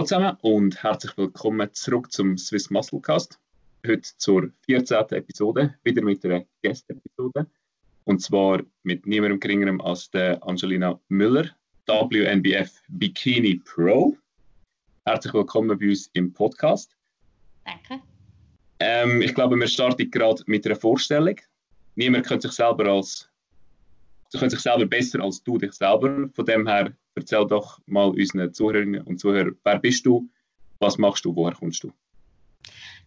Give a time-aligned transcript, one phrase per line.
[0.00, 3.38] Hallo zusammen und herzlich willkommen zurück zum Swiss Muscle Cast.
[3.86, 4.96] Heute zur 14.
[5.10, 7.46] Episode, wieder mit einer Gästepisode.
[8.04, 11.50] Und zwar mit niemandem geringerem als der Angelina Müller,
[11.86, 14.16] WNBF Bikini Pro.
[15.04, 16.96] Herzlich willkommen bei uns im Podcast.
[17.66, 18.02] Danke.
[18.78, 21.36] Ähm, ich glaube, wir starten gerade mit einer Vorstellung.
[21.94, 23.29] Niemand könnte sich selber als
[24.30, 26.28] Sie können sich selber besser als du dich selber.
[26.32, 30.30] Von dem her erzähl doch mal unseren Zuhörerinnen und Zuhörern, wer bist du,
[30.78, 31.92] was machst du, woher kommst du?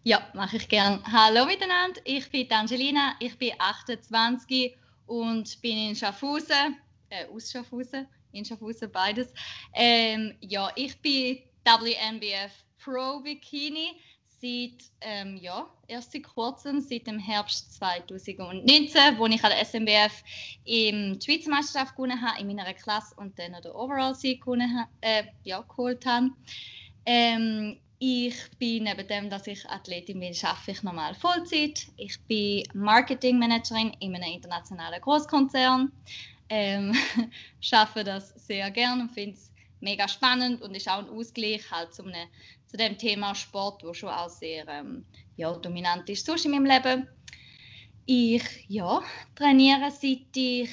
[0.03, 1.01] Ja, mache ich gern.
[1.09, 6.75] Hallo miteinander, ich bin Angelina, ich bin 28 und bin in Schaffhausen,
[7.07, 9.33] äh, aus Schaffhausen, in Schaffhausen beides.
[9.73, 12.51] Ähm, ja, ich bin WNBF
[12.83, 13.91] Pro Bikini
[14.43, 20.23] seit, ähm, ja, erst seit kurzem, seit dem Herbst 2019, wo ich an der SMBF
[20.65, 24.43] im die Schweizer Meisterschaft gewonnen habe, in meiner Klasse und dann den Overall-Sieg
[25.01, 26.31] äh, ja, geholt habe.
[27.05, 31.87] Ähm, ich bin neben dem, dass ich Athletin bin, arbeite ich normal Vollzeit.
[31.95, 35.89] Ich bin Marketingmanagerin in einem internationalen Großkonzern.
[36.49, 36.93] Ähm,
[37.61, 41.93] schaffe das sehr gerne und finde es mega spannend und ist auch ein Ausgleich halt
[41.93, 42.27] zu, einem,
[42.73, 45.05] zu dem Thema Sport, wo schon auch sehr ähm,
[45.37, 47.07] ja, dominant ist sonst in meinem Leben.
[48.07, 48.99] Ich ja,
[49.35, 50.71] trainiere seit ich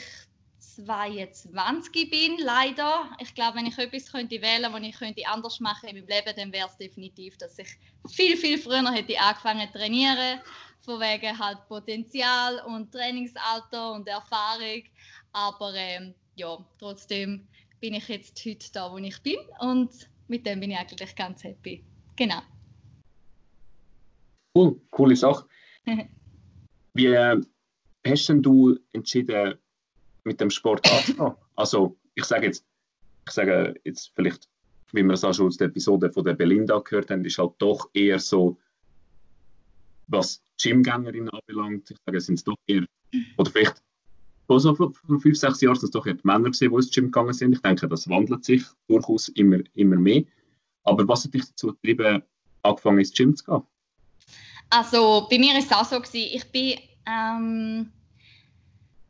[0.59, 3.11] 22 bin, leider.
[3.19, 6.09] Ich glaube, wenn ich etwas könnte wählen könnte, was ich könnte anders machen in meinem
[6.09, 7.69] Leben, dann wäre es definitiv, dass ich
[8.09, 10.41] viel, viel früher hätte angefangen zu trainieren.
[10.81, 14.85] Von wegen halt Potenzial und Trainingsalter und Erfahrung.
[15.33, 17.47] Aber ähm, ja, trotzdem
[17.79, 21.45] bin ich jetzt heute da, wo ich bin und mit dem bin ich eigentlich ganz
[21.45, 21.85] happy.
[22.17, 22.41] Genau.
[24.57, 25.47] Cool, coole Sache.
[26.95, 27.17] Wie
[28.07, 29.55] hast denn du entschieden,
[30.25, 31.37] mit dem Sport anzufangen?
[31.57, 32.65] Also, ich sage jetzt,
[33.27, 34.49] ich sage jetzt vielleicht,
[34.93, 37.53] wie wir es auch schon aus der Episode von der Belinda gehört haben, ist halt
[37.59, 38.59] doch eher so,
[40.09, 42.85] was Gymgängerinnen anbelangt, ich sage, sind es doch eher,
[43.37, 43.83] oder vielleicht
[44.59, 47.33] so vor, fünf, sechs Jahren sind es doch die Männer gesehen, die ins Gym gegangen
[47.33, 47.53] sind.
[47.53, 50.25] Ich denke, das wandelt sich durchaus immer, immer mehr.
[50.85, 52.23] Aber was hat dich dazu getrieben,
[52.63, 53.63] angefangen ins Gym zu gehen?
[54.71, 57.93] Also bei mir war es auch so gewesen, ich bin ähm,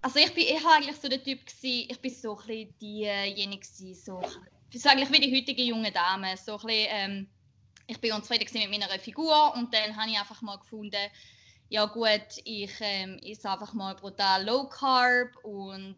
[0.03, 3.67] also ich bin ich eigentlich so der Typ gewesen, ich bin so ein bisschen diejenige
[3.95, 4.23] so
[4.73, 7.27] ich eigentlich wie die heutige junge Dame, so ein bisschen, ähm,
[7.87, 10.97] ich bin unzufrieden mit meiner Figur und dann habe ich einfach mal gefunden,
[11.71, 15.97] ja gut, ich ähm, esse einfach mal brutal Low Carb und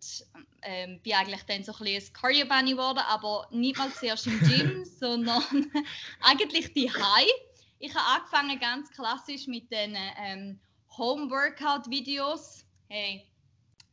[0.60, 4.26] ähm, bin eigentlich dann so ein bisschen ein Cardio Bunny geworden, aber nicht mal zuerst
[4.26, 5.42] im Gym, sondern
[6.20, 7.32] eigentlich die High.
[7.78, 10.60] Ich habe angefangen ganz klassisch mit den ähm,
[10.98, 12.66] Home Workout Videos.
[12.88, 13.26] Hey,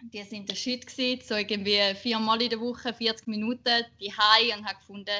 [0.01, 4.57] die sind der Shit gewesen, so irgendwie viermal in der Woche, 40 Minuten, die High
[4.57, 5.15] und habe gefunden,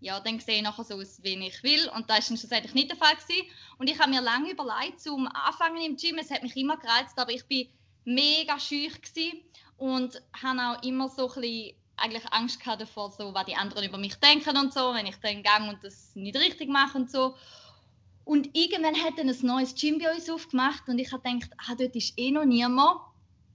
[0.00, 1.88] ja, dann sehe ich nachher so aus, wie ich will.
[1.94, 3.14] Und das war schlussendlich nicht der Fall.
[3.14, 3.48] Gewesen.
[3.78, 7.18] Und ich habe mir lange überlegt, zum Anfangen im Gym, es hat mich immer gereizt,
[7.18, 7.68] aber ich bin
[8.04, 9.40] mega schüch gewesen
[9.76, 13.88] und habe auch immer so ein bisschen eigentlich Angst gehabt davor, so, was die anderen
[13.88, 17.10] über mich denken und so, wenn ich dann gang und das nicht richtig mache und
[17.10, 17.34] so.
[18.24, 21.74] Und irgendwann hat dann ein neues Gym bei uns aufgemacht und ich habe gedacht, ah,
[21.74, 23.00] dort ist eh noch niemand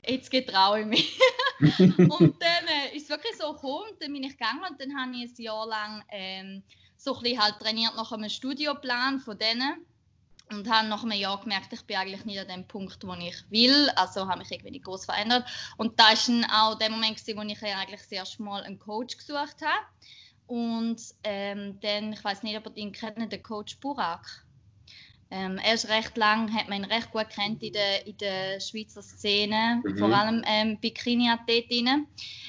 [0.06, 1.20] jetzt getraue ich mich.
[1.80, 5.12] und dann äh, ist es wirklich so gekommen, dann bin ich gegangen und dann habe
[5.16, 6.64] ich ein Jahr lang ähm,
[6.98, 9.86] so ein bisschen halt trainiert nach einem Studioplan von denen
[10.50, 13.44] und habe nach einem Jahr gemerkt, ich bin eigentlich nicht an dem Punkt, wo ich
[13.50, 15.46] will, also habe mich irgendwie nicht groß verändert
[15.78, 18.80] und da ist dann auch der Moment gewesen, wo ich eigentlich das erste Mal einen
[18.80, 19.86] Coach gesucht habe
[20.48, 24.46] und ähm, dann, ich weiß nicht, ob ihr ihn kennt, den Coach Burak.
[25.32, 28.60] Ähm, er ist recht lang, hat man ihn recht gut kennt in der, in der
[28.60, 29.98] Schweizer Szene, mhm.
[29.98, 32.06] vor allem ähm, Bikini-Athletinnen.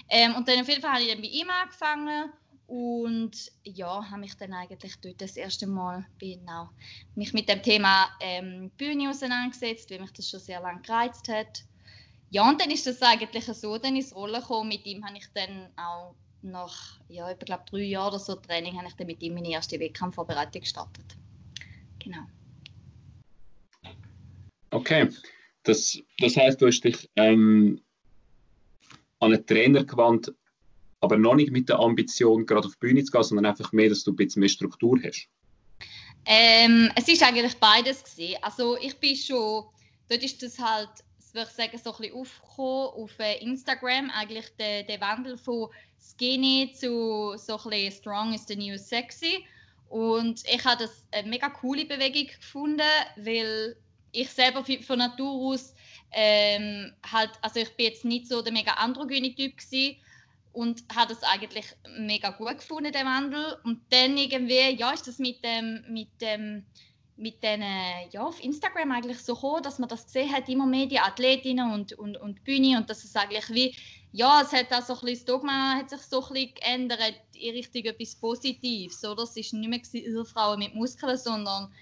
[0.09, 2.33] Ähm, und dann auf jeden Fall habe ich dann bei ihm angefangen
[2.67, 6.71] und ja, habe mich dann eigentlich dort das erste Mal genau,
[7.15, 11.63] mich mit dem Thema ähm, Bühne auseinandergesetzt, weil mich das schon sehr lange gereizt hat.
[12.31, 14.71] Ja, und dann ist das eigentlich so dann ins Rollen gekommen.
[14.71, 18.77] Mit ihm habe ich dann auch nach, ja, ich glaube drei Jahren oder so Training,
[18.77, 21.17] habe ich dann mit ihm meine erste Wettkampfvorbereitung gestartet.
[22.01, 22.23] Genau.
[24.73, 25.09] Okay,
[25.65, 27.81] das, das heißt, du hast dich ähm,
[29.21, 30.33] an einen Trainer gewandt,
[31.01, 33.91] aber noch nicht mit der Ambition, gerade auf die Bühne zu gehen, sondern einfach mehr,
[33.91, 35.29] dass du ein bisschen mehr Struktur hast?
[36.25, 38.37] Ähm, es ist eigentlich beides gewesen.
[38.41, 39.65] Also ich bin schon,
[40.09, 40.89] dort ist das halt,
[41.33, 45.69] würde ich sagen, so ein bisschen aufgekommen auf äh, Instagram, eigentlich der, der Wandel von
[46.01, 49.45] Skinny zu so ein bisschen Strong is the new sexy.
[49.89, 52.81] Und ich habe das eine mega coole Bewegung gefunden,
[53.17, 53.77] weil
[54.13, 55.75] ich selber von Natur aus
[56.13, 59.97] ähm, halt, also ich bin jetzt nicht so der mega androgyne Typ gewesen,
[60.53, 61.67] und habe das eigentlich
[61.99, 63.57] mega gut gefunden, den Wandel.
[63.65, 66.65] Und dann irgendwie, ja, ist das mit dem, mit dem,
[67.17, 67.63] mit den,
[68.11, 71.73] ja, auf Instagram eigentlich so gekommen, dass man das gesehen hat, immer mehr die Athletinnen
[71.73, 73.75] und, und, und Bühne und dass es eigentlich wie,
[74.13, 77.15] ja, es hat auch so ein bisschen, das Dogma hat sich so ein bisschen geändert
[77.33, 79.23] in Richtung etwas Positives, oder?
[79.23, 81.73] Es ist nicht mehr gewesen, Frauen mit Muskeln, sondern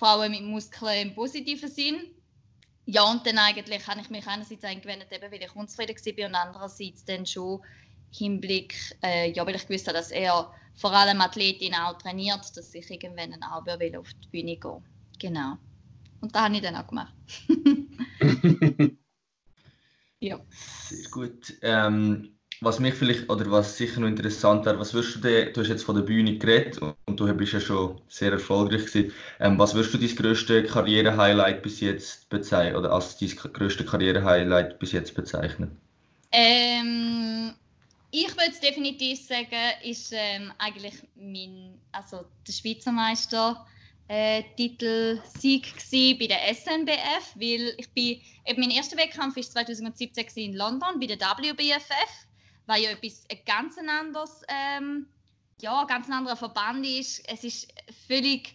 [0.00, 2.00] Frauen mit Muskeln im positiven Sinn.
[2.86, 6.34] Ja, und dann eigentlich habe ich mich einerseits eingewendet, eben, weil ich unzufrieden war und
[6.34, 7.60] andererseits dann schon
[8.10, 8.74] Hinblick,
[9.04, 12.90] äh, ja, weil ich gewusst habe, dass er vor allem Athletinnen auch trainiert, dass ich
[12.90, 14.82] irgendwann auch will auf die Bühne gehen
[15.18, 15.58] Genau.
[16.22, 17.14] Und das habe ich dann auch gemacht.
[20.20, 20.40] ja.
[20.88, 21.54] Sehr gut.
[21.60, 25.60] Ähm, was mich vielleicht, oder was sicher noch interessant wäre, was wirst du denn, du
[25.60, 29.12] hast jetzt von der Bühne geredet und du bist ja schon sehr erfolgreich gewesen.
[29.38, 34.78] Ähm, was wirst du dein größte Karriere-Highlight bis jetzt bezeichnen, oder als dein größte Karriere-Highlight
[34.78, 35.76] bis jetzt bezeichnen?
[36.32, 37.54] Ähm,
[38.10, 39.48] ich würde definitiv sagen,
[39.82, 43.66] ist ähm, eigentlich mein, also der Schweizer Meister
[44.08, 45.72] äh, Titel Sieg
[46.18, 51.06] bei der SNBF, weil ich bin, eben mein erster Wettkampf war 2017 in London bei
[51.06, 52.26] der WBFF,
[52.70, 55.06] weil ja etwas ein ganz anderes, ähm,
[55.60, 57.22] ja, ganz anderer Verband ist.
[57.28, 57.72] Es ist
[58.06, 58.54] völlig,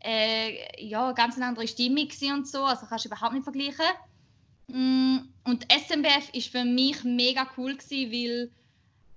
[0.00, 3.86] äh, ja, ganz eine andere Stimmung und so, also kannst du überhaupt nicht vergleichen.
[4.68, 8.50] Mm, und SNBF ist für mich mega cool gewesen, weil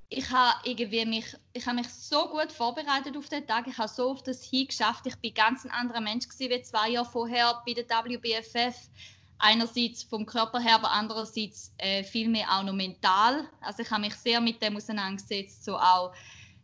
[0.10, 3.68] ich habe irgendwie mich, ich habe mich so gut vorbereitet auf den Tag.
[3.68, 5.06] Ich habe so oft das hingeschafft.
[5.06, 8.90] Ich bin ganz ein anderer Mensch gewesen, wie zwei Jahre vorher bei der WBFF.
[9.39, 13.48] Einerseits vom Körper her, aber andererseits äh, viel mehr auch noch mental.
[13.62, 16.13] Also ich habe mich sehr mit dem auseinandergesetzt, so auch,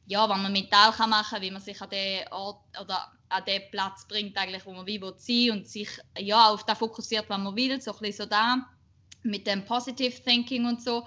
[0.07, 3.61] ja, was man mental kann machen, wie man sich an den Ort oder an den
[3.71, 7.37] Platz bringt, eigentlich, wo man wie will sein und sich ja auf das fokussiert, was
[7.37, 8.67] man will, so ein bisschen so da
[9.23, 11.05] mit dem Positive Thinking und so.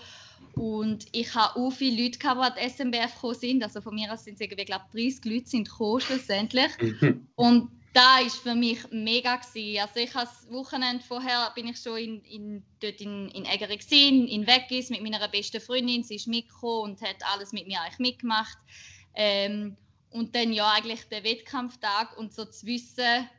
[0.55, 3.63] Und ich habe auch viele Leute, die an die SMBF gekommen sind.
[3.63, 6.71] Also von mir aus sind es irgendwie, glaube 30 Leute sind gekommen, schlussendlich.
[7.35, 9.81] und da ist für mich mega gewesen.
[9.81, 13.79] Also ich habe das Wochenende vorher bin ich schon in, in, dort in, in Egerich
[13.79, 16.05] gesehen, in Weggis mit meiner besten Freundin.
[16.05, 18.59] Sie ist mitgekommen und hat alles mit mir eigentlich mitgemacht.
[19.15, 19.79] Ähm,
[20.11, 23.31] und dann ja eigentlich der Wettkampftag und so zu wissen,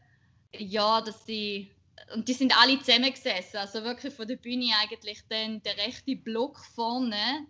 [0.57, 1.71] ja, dass sie
[2.15, 6.57] und die sind alle zusammengesessen, also wirklich von der Bühne eigentlich dann der rechte Block
[6.73, 7.45] vorne.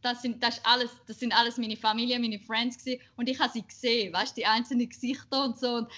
[0.00, 3.00] Das sind, das, alles, das sind alles meine Familie, meine Friends gewesen.
[3.16, 5.74] und ich habe sie gesehen, weißt die einzelnen Gesichter und so.
[5.74, 5.88] Und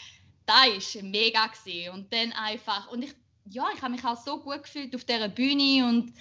[0.47, 1.93] da war mega gewesen.
[1.95, 3.15] und dann einfach und ich
[3.47, 6.15] ja, ich habe mich auch so gut gefühlt auf dieser Bühne und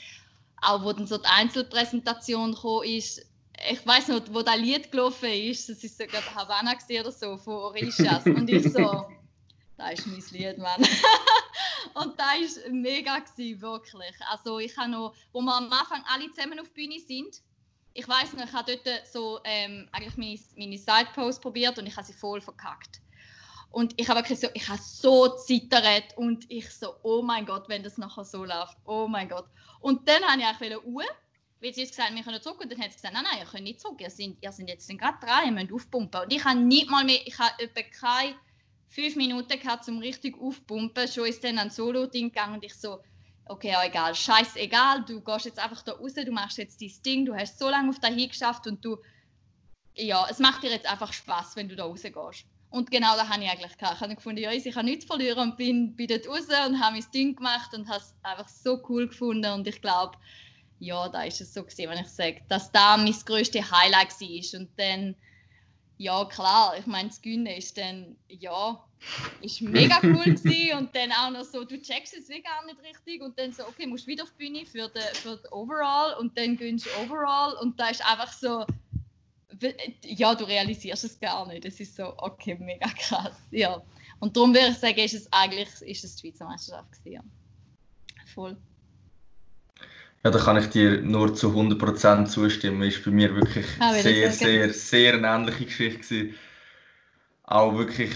[0.61, 3.25] auch wo dann so die Einzelpräsentation gekommen ist,
[3.69, 7.53] ich weiß noch, wo das Lied gelaufen ist, das ist sogar Havana oder so von
[7.53, 9.05] Orishas und ich so,
[9.77, 10.81] da ist mein Lied, Mann.
[11.93, 14.15] und da war mega, gewesen, wirklich.
[14.29, 17.41] Also ich habe noch, wo wir am Anfang alle zusammen auf die Bühne sind,
[17.93, 21.95] ich weiß noch, ich habe dort so ähm, eigentlich meine, meine Side-Post probiert und ich
[21.95, 23.01] habe sie voll verkackt.
[23.73, 27.67] Und ich habe wirklich so, ich habe so zittert und ich so, oh mein Gott,
[27.69, 29.47] wenn das nachher so läuft, oh mein Gott.
[29.79, 31.03] Und dann habe ich eigentlich Uhr,
[31.59, 33.47] weil sie jetzt gesagt wir können zurück und dann hat sie gesagt, nein, nein, ihr
[33.47, 36.21] könnt nicht zurück, ihr seid, ihr jetzt gerade drei, ihr müsst aufpumpen.
[36.21, 38.35] Und ich habe nicht mal mehr, ich habe etwa keine
[38.89, 41.07] fünf Minuten gehabt, zum richtig aufpumpen.
[41.07, 42.99] Schon ist dann ein Solo-Ding gegangen und ich so,
[43.45, 47.25] okay, ja, egal, scheißegal, du gehst jetzt einfach da raus, du machst jetzt dein Ding,
[47.25, 48.97] du hast so lange auf dahin geschafft und du,
[49.95, 52.45] ja, es macht dir jetzt einfach Spaß, wenn du da rausgehst.
[52.73, 53.97] Und genau das habe ich eigentlich gehabt.
[53.97, 56.97] Ich habe gefunden, ja, ich kann nichts verlieren und bin, bin dort raus und habe
[56.97, 59.51] mein Ding gemacht und habe es einfach so cool gefunden.
[59.51, 60.17] Und ich glaube,
[60.79, 64.59] ja, da ist es so gewesen, wenn ich sage, dass da mein größtes Highlight war.
[64.59, 65.15] Und dann
[65.97, 68.83] ja klar, ich meine, das Gönnen ist dann, ja,
[69.41, 72.81] ist mega cool gewesen und dann auch noch so, du checkst es wie gar nicht
[72.81, 76.15] richtig und dann so, okay, musst wieder auf die Bühne für den für die Overall
[76.19, 77.53] und dann gönnst du Overall.
[77.61, 78.65] Und da ist einfach so,
[80.03, 81.65] ja, du realisierst es gar nicht.
[81.65, 83.81] Es ist so, okay, mega krass, ja.
[84.19, 87.21] Und darum würde ich sagen, ist es eigentlich ist es die Schweizer Meisterschaft gewesen, ja.
[88.33, 88.57] Voll.
[90.23, 92.81] Ja, da kann ich dir nur zu 100% zustimmen.
[92.83, 96.35] Ist bei mir wirklich ah, sehr, sehr, sehr eine ähnliche Geschichte gewesen.
[97.43, 98.11] Auch wirklich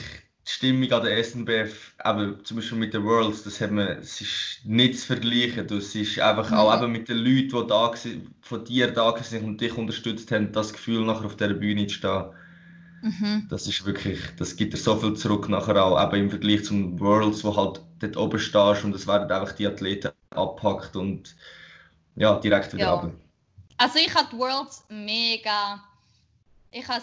[0.47, 4.21] die Stimmung an der SNBF, eben, zum Beispiel mit den Worlds, das, hat man, das
[4.21, 5.67] ist nicht zu vergleichen.
[5.67, 6.57] Das ist einfach mhm.
[6.57, 7.93] auch eben mit den Leuten, die da
[8.41, 11.95] von dir da sind und dich unterstützt haben, das Gefühl, nachher auf dieser Bühne zu
[11.95, 12.25] stehen.
[13.01, 13.47] Mhm.
[13.49, 16.97] Das ist wirklich, das gibt dir so viel zurück nachher auch, eben im Vergleich zum
[16.99, 21.35] Worlds, wo halt dort oben stehst und es werden einfach die Athleten abpackt und
[22.15, 22.93] ja, direkt wieder ja.
[22.93, 23.15] runter.
[23.77, 25.83] Also ich habe die Worlds mega...
[26.71, 27.01] Ich habe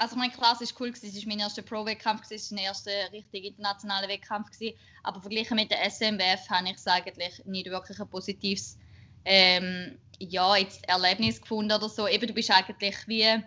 [0.00, 3.44] also mein Klasse ist cool, es war mein erster Pro-Wettkampf, es war mein erster richtig
[3.44, 4.48] internationaler Wettkampf,
[5.02, 8.78] aber verglichen mit der SMWF habe ich es eigentlich nicht wirklich ein positives
[9.26, 12.08] ähm, ja, jetzt Erlebnis gefunden oder so.
[12.08, 13.42] Eben, du bist eigentlich wie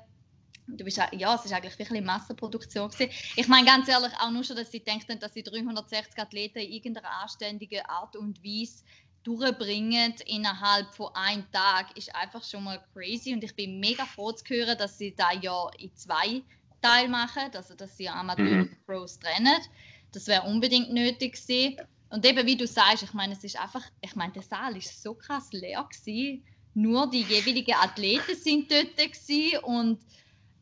[0.67, 3.11] du bist, ja, es ist eigentlich wirklich eine Massenproduktion gewesen.
[3.35, 6.71] Ich meine ganz ehrlich auch nur schon, dass sie denken, dass sie 360 Athleten in
[6.71, 8.83] irgendeiner anständigen Art und Weise
[9.23, 14.31] durchbringen innerhalb von einem Tag, ist einfach schon mal crazy und ich bin mega froh
[14.31, 16.41] zu hören, dass sie da ja in zwei
[16.81, 18.61] Teil machen, also dass sie Amateur mhm.
[18.61, 19.57] und Pros trennen.
[20.11, 21.77] Das wäre unbedingt nötig gewesen.
[22.09, 25.01] Und eben wie du sagst, ich meine, es ist einfach, ich meine, der Saal ist
[25.01, 26.43] so krass leer gewesen.
[26.75, 29.99] Nur die jeweiligen Athleten sind dort gewesen und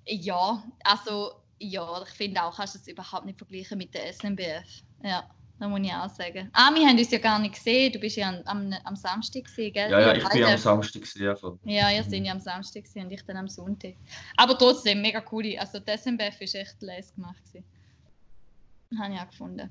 [0.05, 4.83] ja, also ja, ich finde auch, kannst du es überhaupt nicht vergleichen mit der SNBF.
[5.03, 5.29] Ja,
[5.61, 6.49] das muss ich auch sagen.
[6.53, 7.93] Ah, wir haben uns ja gar nicht gesehen.
[7.93, 9.91] Du bist ja am, am, am Samstag gesehen, gell?
[9.91, 11.23] Ja, ja, ich bin am Samstag gesehen.
[11.23, 13.93] Ja, ja ihr seid ja am Samstag gesehen und ich dann am Sonntag.
[14.37, 15.55] Aber trotzdem, mega cool.
[15.59, 17.43] Also die SNBF ist echt les gemacht.
[17.45, 17.63] Gewesen.
[18.99, 19.69] Habe ich auch gefunden.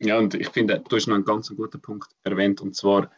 [0.00, 3.10] Ja, und ich finde, du hast noch einen ganz guten Punkt erwähnt, und zwar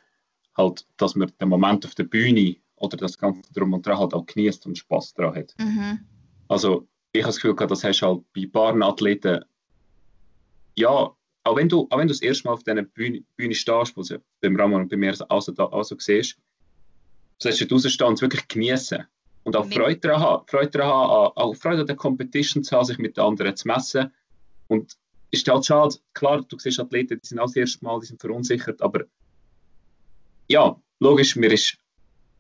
[0.57, 4.15] halt, dass man den Moment auf der Bühne oder das Ganze drum und dran halt
[4.15, 5.53] auch genießt und Spaß daran hat.
[5.59, 5.99] Mhm.
[6.47, 9.45] Also ich habe das Gefühl gehabt, das hast halt bei paar Athleten,
[10.77, 11.13] ja,
[11.49, 14.03] auch wenn du, auch wenn du das erste Mal auf dieser Bühne, Bühne stehst, wo
[14.03, 16.37] du beim Ramon und bei mir also, also siehst,
[17.39, 19.05] sollst du und es wirklich genießen.
[19.45, 22.85] Und auch Freude daran haben, Freude daran haben, auch Freude an der Competition zu haben,
[22.85, 24.13] sich mit den anderen zu messen.
[24.67, 24.93] Und
[25.31, 28.07] es ist halt schade, klar, du siehst Athleten, die sind auch das erste Mal, die
[28.07, 29.05] sind verunsichert, aber
[30.49, 31.79] ja, logisch, mir ist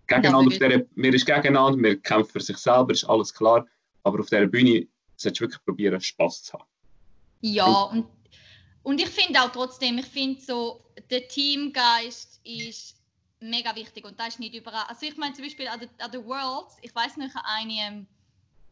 [0.06, 3.66] gegeneinander, ja, der, mir ist gegeneinander, wir kämpfen für sich selber, ist alles klar.
[4.02, 4.86] Aber auf dieser Bühne
[5.16, 6.64] solltest du wirklich probieren, Spaß zu haben.
[7.40, 8.17] Ja, und, und
[8.96, 12.96] ich finde auch trotzdem, ich finde so, der Teamgeist ist
[13.40, 14.84] mega wichtig und das ist nicht überall.
[14.88, 18.06] Also ich meine zum Beispiel an den, an den Worlds, ich weiß nicht, eine,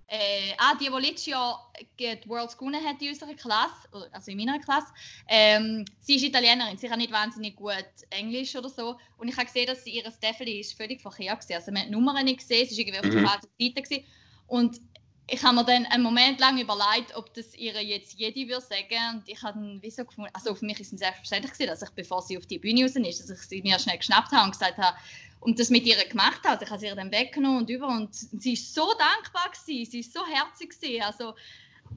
[0.09, 4.39] äh, ah, die, die letztes Jahr die Worlds gewonnen hat in unserer Klasse, also in
[4.39, 4.89] meiner Klasse,
[5.29, 9.47] ähm, sie ist Italienerin, sie kann nicht wahnsinnig gut Englisch oder so und ich habe
[9.47, 11.57] gesehen, dass sie ihre Staffel ist völlig verkehrt war.
[11.57, 13.27] Also man hat die Nummern nicht gesehen, sie war irgendwie auf der mhm.
[13.27, 14.05] falschen Seite gewesen.
[14.47, 14.81] und
[15.29, 19.17] ich habe mir dann einen Moment lang überlegt, ob das ihre jetzt jede würde sagen.
[19.17, 21.83] Und ich habe dann wie so gefunden, also für mich ist es selbstverständlich gewesen, dass
[21.83, 24.45] ich, bevor sie auf die Bühne raus ist, dass ich sie mir schnell geschnappt habe
[24.45, 24.97] und gesagt habe,
[25.41, 26.65] und das mit ihr gemacht habe.
[26.65, 30.01] Ich habe sie ihr dann weggenommen und über und sie ist so dankbar gewesen, sie
[30.01, 31.03] ist so herzig gewesen.
[31.03, 31.35] Also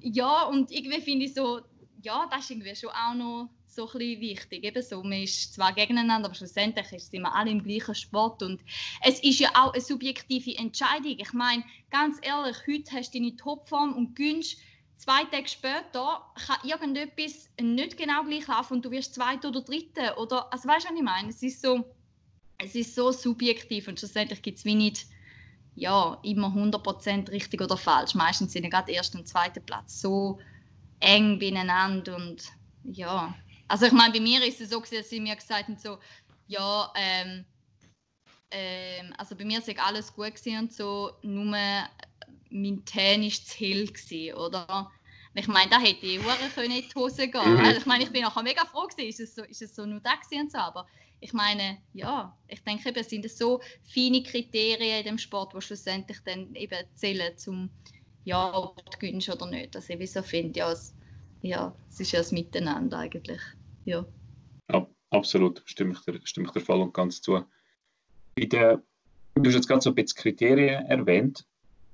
[0.01, 1.61] ja, und irgendwie finde ich so,
[2.01, 4.63] ja, das ist irgendwie schon auch noch so ein bisschen wichtig.
[4.63, 8.43] Eben so, man ist zwar gegeneinander, aber schlussendlich sind wir alle im gleichen Sport.
[8.43, 8.61] Und
[9.03, 11.15] es ist ja auch eine subjektive Entscheidung.
[11.17, 14.57] Ich meine, ganz ehrlich, heute hast du deine Topform und gönnst
[14.97, 20.17] zwei Tage später kann irgendetwas nicht genau gleich laufen und du wirst Zweiter oder Dritter.
[20.19, 21.29] Oder, also weißt du, was ich meine?
[21.29, 21.85] Es ist so,
[22.57, 25.05] es ist so subjektiv und schlussendlich gibt es wie nicht
[25.75, 28.13] ja, immer 100% richtig oder falsch.
[28.13, 30.39] Meistens sind ja gerade erster und zweiter Platz so
[30.99, 32.43] eng beieinander und
[32.83, 33.33] ja,
[33.69, 35.97] also ich meine, bei mir ist es so, dass sie mir gesagt haben, so,
[36.47, 37.45] ja, ähm,
[38.51, 41.55] ähm, also bei mir ist alles gut gewesen und so, nur
[42.49, 44.91] mein Tan ist zu hell gewesen, oder?
[45.35, 46.19] Ich meine, da hätte ich
[46.55, 47.53] können in die Hose gehen.
[47.53, 47.59] Mhm.
[47.59, 49.85] Also ich meine, ich bin nachher mega froh gewesen, ist es so, ist es so
[49.85, 50.87] nur da und so, aber
[51.19, 56.17] ich meine, ja, ich denke, es sind so feine Kriterien in dem Sport, die schlussendlich
[56.25, 57.69] dann eben zählen, zum
[58.23, 59.75] ja, ob du gewinnst oder nicht.
[59.75, 60.93] Also ich so finde, ja, es,
[61.41, 63.41] ja, es ist ja das Miteinander eigentlich
[63.85, 64.05] ja.
[64.71, 67.43] ja absolut, stimme ich, dir, stimme ich dir voll und ganz zu.
[68.35, 68.81] Bei der,
[69.35, 71.45] du hast jetzt gerade so ein bisschen Kriterien erwähnt.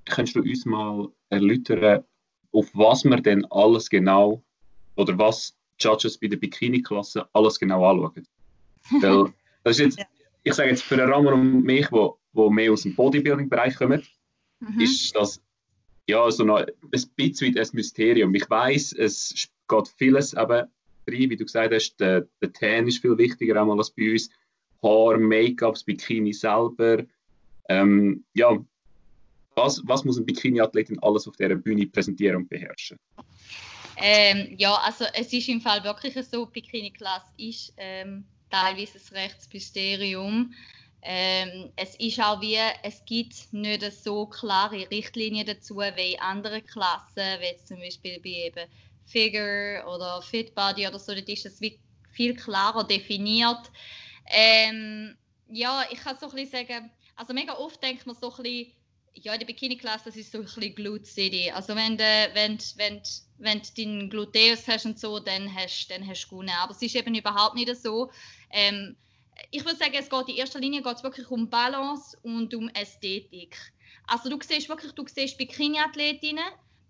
[0.06, 2.04] Kannst du uns mal erläutern,
[2.52, 4.44] auf was wir denn alles genau
[4.96, 8.28] oder was Judges bei der Bikini-Klasse alles genau anschauen?
[9.02, 10.10] Weil das ist jetzt,
[10.44, 14.04] ich sage jetzt für den Ramon und mich, wo, wo mehr aus dem Bodybuilding-Bereich kommen,
[14.60, 14.80] mhm.
[14.80, 15.42] ist das
[16.08, 18.34] ja so noch ein bisschen ein Mysterium.
[18.36, 20.68] Ich weiß, es geht vieles eben
[21.08, 24.30] rein, wie du gesagt hast, der, der Tan ist viel wichtiger einmal als bei uns.
[24.84, 27.04] Haar, Make-up, das Bikini selber.
[27.70, 28.58] Ähm, ja,
[29.56, 33.00] was, was muss ein Bikini-Athletin alles auf dieser Bühne präsentieren und beherrschen?
[33.98, 40.54] Ähm, ja, also es ist im Fall wirklich so, Bikini-Klasse ist ähm, teilweise ein Rechtsmysterium.
[41.02, 46.66] Ähm, es ist auch wie, es gibt nicht so klare Richtlinien dazu wie in anderen
[46.66, 48.70] Klassen, wie zum Beispiel bei eben
[49.06, 51.60] Figure oder Fit Body oder so, dort ist es
[52.12, 53.72] viel klarer definiert.
[54.28, 55.16] Ähm,
[55.48, 58.72] ja, ich kann so ein bisschen sagen, also mega oft denkt man so ein bisschen,
[59.14, 61.52] ja, in der Bikini-Klasse, das ist so ein bisschen Glute City.
[61.52, 63.02] Also wenn du, wenn, wenn,
[63.38, 66.52] wenn du deinen Gluteus hast und so, dann hast, dann hast du gewonnen.
[66.60, 68.12] Aber es ist eben überhaupt nicht so.
[68.50, 68.98] Ähm,
[69.52, 73.58] ich würde sagen, es geht in erster Linie geht's wirklich um Balance und um Ästhetik.
[74.08, 76.44] Also du siehst wirklich, du siehst Bikini-Athletinnen,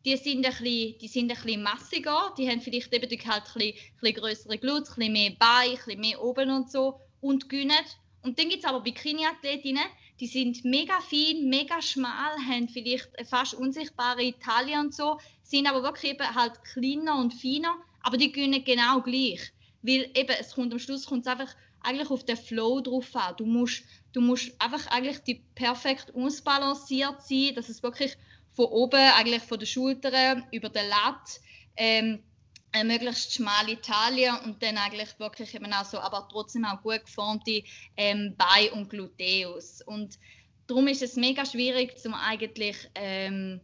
[0.05, 3.73] die sind ein bisschen, die sind ein bisschen massiger, die haben vielleicht eben halt ein
[3.99, 7.75] bisschen, größere Glutes, ein bisschen mehr Beine, ein bisschen mehr oben und so und gewinnen.
[8.21, 9.83] Und dann gibt es aber Bikini-Athletinnen,
[10.19, 15.83] die sind mega fein, mega schmal, haben vielleicht fast unsichtbare Taille und so, sind aber
[15.83, 19.51] wirklich eben halt kleiner und feiner, aber die gewinnen genau gleich.
[19.81, 23.35] Weil eben, es kommt am Schluss kommt es einfach eigentlich auf den Flow drauf an.
[23.37, 23.83] Du musst,
[24.13, 28.17] du musst einfach eigentlich die perfekt ausbalanciert sein, dass es wirklich
[28.55, 31.39] von oben, eigentlich von den Schultern über den Lat,
[31.75, 32.23] ähm,
[32.71, 37.05] eine möglichst schmale Taille und dann eigentlich wirklich eben auch so, aber trotzdem auch gut
[37.05, 37.63] geformte
[37.95, 39.81] ähm, Beine und Gluteus.
[39.81, 40.19] Und
[40.67, 43.61] darum ist es mega schwierig, zum eigentlich ähm,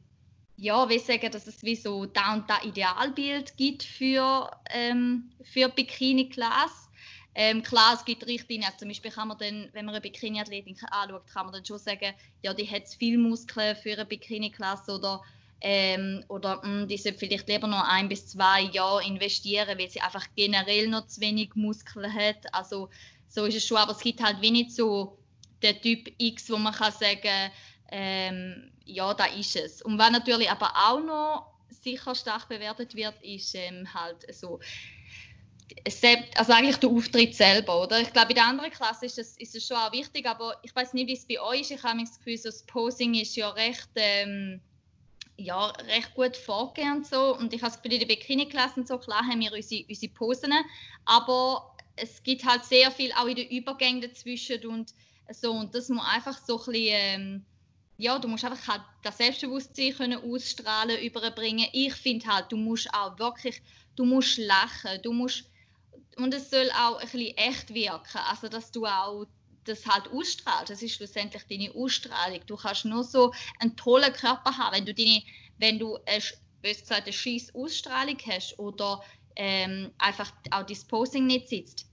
[0.62, 5.70] ja, wie sagen, dass es wie so da und da Idealbild gibt für, ähm, für
[5.70, 6.91] Bikini-Class.
[7.34, 10.76] Ähm, klar, es gibt Richtlinien, also zum Beispiel kann man dann, wenn man eine Bikini-Athletin
[10.92, 15.22] anschaut, kann man dann schon sagen, ja, die hat viel Muskeln für eine Bikini-Klasse oder
[15.62, 19.90] ähm, oder mh, hm, die sollte vielleicht lieber noch ein bis zwei Jahre investieren, weil
[19.90, 22.54] sie einfach generell noch zu wenig Muskeln hat.
[22.54, 22.90] Also
[23.28, 25.18] so ist es schon, aber es gibt halt wenig so
[25.62, 27.52] den Typ X, wo man kann sagen,
[27.92, 29.82] ähm, ja, da ist es.
[29.84, 34.60] Und was natürlich aber auch noch sicher stark bewertet wird, ist ähm, halt so
[36.36, 38.02] also eigentlich der Auftritt selber, oder?
[38.02, 40.76] Ich glaube, in der anderen Klasse ist, das, ist es schon auch wichtig, aber ich
[40.76, 41.72] weiß nicht, wie es bei euch ist.
[41.72, 44.62] Ich habe das Gefühl, so das Posing ist ja recht ähm,
[45.44, 47.36] ja, recht gut vorgehen und so.
[47.36, 50.54] Und ich habe es bei den Bikini-Klassen so, klar haben wir unsere, unsere Posen,
[51.06, 54.94] aber es gibt halt sehr viel auch in den Übergängen dazwischen und
[55.32, 55.52] so.
[55.52, 57.46] Und das muss einfach so ein bisschen, ähm,
[57.98, 61.68] ja, du musst einfach halt das Selbstbewusstsein können ausstrahlen, überbringen.
[61.74, 63.62] Ich finde halt, du musst auch wirklich,
[63.96, 65.46] du musst lachen, du musst,
[66.18, 69.26] und es soll auch ein bisschen echt wirken, also dass du auch
[69.66, 70.70] das halt ausstrahlt.
[70.70, 72.42] Das ist schlussendlich deine Ausstrahlung.
[72.48, 75.22] Du kannst nur so einen tollen Körper haben, wenn du deine,
[75.60, 76.24] wenn du eine,
[76.62, 79.04] gesagt, eine scheiß Ausstrahlung hast oder
[79.36, 81.88] ähm, einfach auch das Posing nicht sitzt,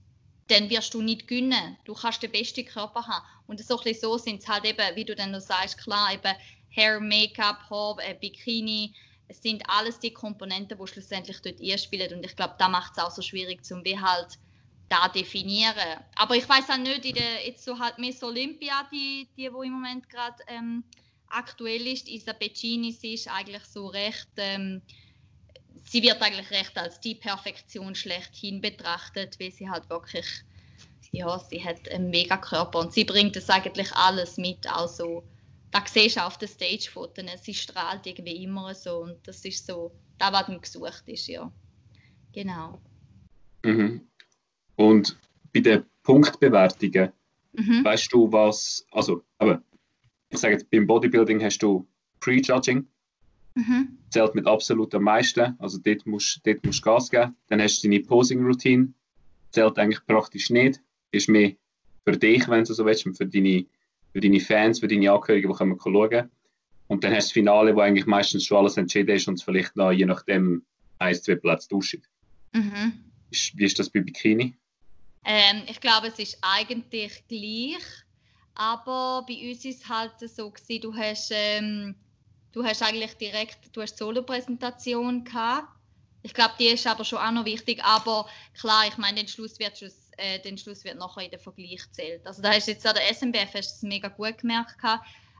[0.47, 1.77] dann wirst du nicht gewinnen.
[1.85, 3.25] Du kannst den besten Körper haben.
[3.47, 6.35] Und so, so sind es halt eben, wie du dann noch sagst, klar, eben
[6.75, 8.93] Hair, Make-up, Haar, äh, Bikini,
[9.29, 12.13] es sind alles die Komponenten, die schlussendlich dort einspielen.
[12.13, 14.39] Und ich glaube, da macht es auch so schwierig, zum wie halt
[14.89, 15.99] da definieren.
[16.15, 19.61] Aber ich weiß auch nicht, in der, jetzt so halt Miss Olympia, die, die wo
[19.61, 20.83] im Moment gerade ähm,
[21.27, 24.81] aktuell ist, Isa Beccini, sie ist eigentlich so recht, ähm,
[25.85, 30.25] sie wird eigentlich recht als die Perfektion schlechthin betrachtet, weil sie halt wirklich,
[31.11, 35.23] ja, sie hat einen mega Körper und sie bringt das eigentlich alles mit, also
[35.71, 39.91] da siehst du auf den Stage-Fotos, sie strahlt irgendwie immer so und das ist so,
[40.17, 41.51] da was mir gesucht ist, ja.
[42.33, 42.81] Genau.
[43.63, 44.01] Mhm.
[44.75, 45.17] Und
[45.53, 47.11] bei den Punktbewertungen,
[47.53, 47.83] mhm.
[47.83, 49.61] weißt du was, also, aber
[50.29, 51.87] ich sage jetzt, beim Bodybuilding hast du
[52.19, 52.87] Prejudging,
[53.55, 53.97] mhm.
[54.09, 57.35] zählt mit absolut am meisten, also dort musst du dort Gas geben.
[57.47, 58.93] Dann hast du deine Posing-Routine,
[59.51, 61.53] zählt eigentlich praktisch nicht, ist mehr
[62.05, 63.65] für dich, wenn du so willst, und für deine,
[64.11, 66.31] für deine Fans, für deine Angehörigen, die können schauen.
[66.87, 69.43] Und dann hast du das Finale, wo eigentlich meistens schon alles entschieden ist und es
[69.43, 70.63] vielleicht noch je nachdem
[70.97, 72.01] ein, zwei Plätze duschen.
[72.53, 72.93] Mhm.
[73.29, 74.55] Wie ist das bei Bikini?
[75.25, 77.83] Ähm, ich glaube, es ist eigentlich gleich,
[78.55, 81.95] aber bei uns ist es halt so gewesen, du hast, ähm,
[82.51, 85.67] du hast eigentlich direkt, du hast Solo-Präsentation gehabt.
[86.21, 89.57] Ich glaube, die ist aber schon auch noch wichtig, aber klar, ich meine, den Schluss
[89.59, 92.25] wird schon äh, den Schluss wird nachher in den Vergleich zählt.
[92.27, 94.75] Also da hast du jetzt an der SMBF hast es mega gut gemerkt.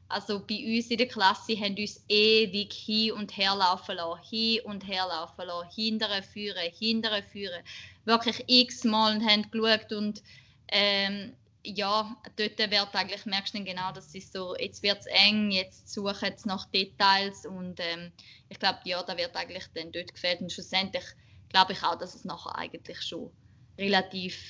[0.07, 4.61] Also bei uns in der Klasse haben uns ewig hin und her laufen lassen, hin
[4.63, 7.61] und her laufen lassen, hintere führen, hintere führen
[8.05, 10.23] wirklich x-mal und haben geschaut und
[10.69, 15.05] ähm, ja, dort wird eigentlich, merkst du dann genau, dass es so, jetzt wird es
[15.07, 18.11] eng, jetzt suchen sie nach Details und ähm,
[18.47, 21.03] ich glaube, ja, da wird eigentlich dann dort gefällt und schlussendlich
[21.49, 23.31] glaube ich auch, dass es nachher eigentlich schon
[23.77, 24.41] relativ,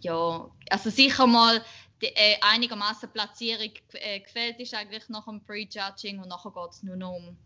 [0.00, 1.64] ja, also sicher mal
[2.02, 6.82] die, äh, einigermaßen Platzierung äh, gefällt ist eigentlich nach dem Prejudging und nachher geht es
[6.82, 7.36] nur noch um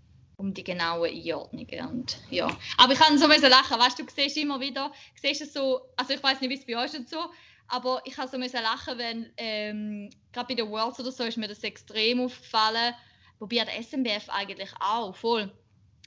[0.41, 1.87] um die genauen Einordnungen.
[1.87, 2.49] Und, ja.
[2.79, 6.15] Aber ich kann so lachen, weißt du, du siehst immer wieder, siehst es so, also
[6.15, 7.31] ich weiß nicht, wie es bei euch ist so,
[7.71, 11.37] aber ich habe so müssen lachen, wenn ähm, gerade bei den Worlds oder so ist
[11.37, 12.95] mir das extrem aufgefallen,
[13.39, 15.53] wobei der SMBF eigentlich auch voll,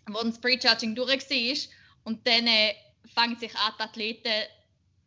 [0.08, 1.74] wo das Prejudging durch war
[2.04, 2.76] und dann äh,
[3.14, 4.44] fangen sich an die Athleten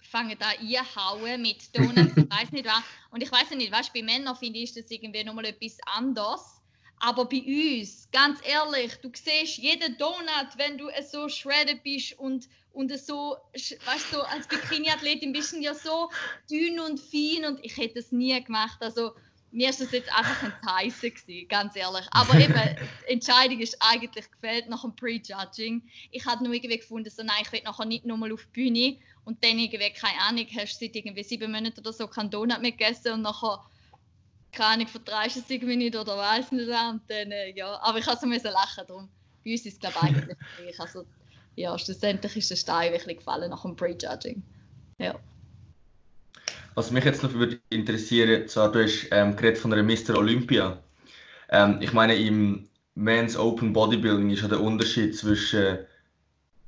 [0.00, 2.82] fangen da einhauen mit Donuts, ich weiß nicht was.
[3.10, 6.56] Und ich weiß nicht, weißt, bei Männern finde ich das irgendwie nochmal etwas anderes
[6.98, 12.48] aber bei uns, ganz ehrlich, du siehst jeden Donut, wenn du so shredded bist und,
[12.76, 16.10] und so, weißt du, so als Bikini-Athletin bist du ja so
[16.50, 18.76] dünn und fein und ich hätte es nie gemacht.
[18.80, 19.12] Also,
[19.50, 22.06] mir ist das jetzt einfach ein Heiße gewesen, ganz ehrlich.
[22.10, 22.52] Aber eben,
[23.08, 25.82] die Entscheidung ist eigentlich gefällt nach dem Prejudging.
[26.10, 28.60] Ich habe nur irgendwie gefunden, so nein, ich will nachher nicht nur mal auf die
[28.60, 32.28] Bühne und dann irgendwie, keine Ahnung, hast du seit irgendwie sieben Monaten oder so keinen
[32.28, 33.64] Donut mehr gegessen und nachher,
[34.52, 37.80] keine Ahnung, verdreist es irgendwie nicht oder weiß nicht und dann, äh, ja.
[37.80, 39.08] Aber ich musste so lachen darum.
[39.42, 40.80] Bei uns ist es, glaube ich, eigentlich gleich.
[40.80, 41.06] Also,
[41.56, 44.42] ja, schlussendlich ist der Stein wirklich gefallen nach dem Prejudging.
[44.98, 45.14] Ja.
[46.74, 50.16] Was mich jetzt noch würde interessieren, zwar du hast ähm, geredet von einer Mr.
[50.16, 50.78] Olympia.
[51.48, 55.78] Ähm, ich meine, im Men's Open Bodybuilding ist ja der Unterschied zwischen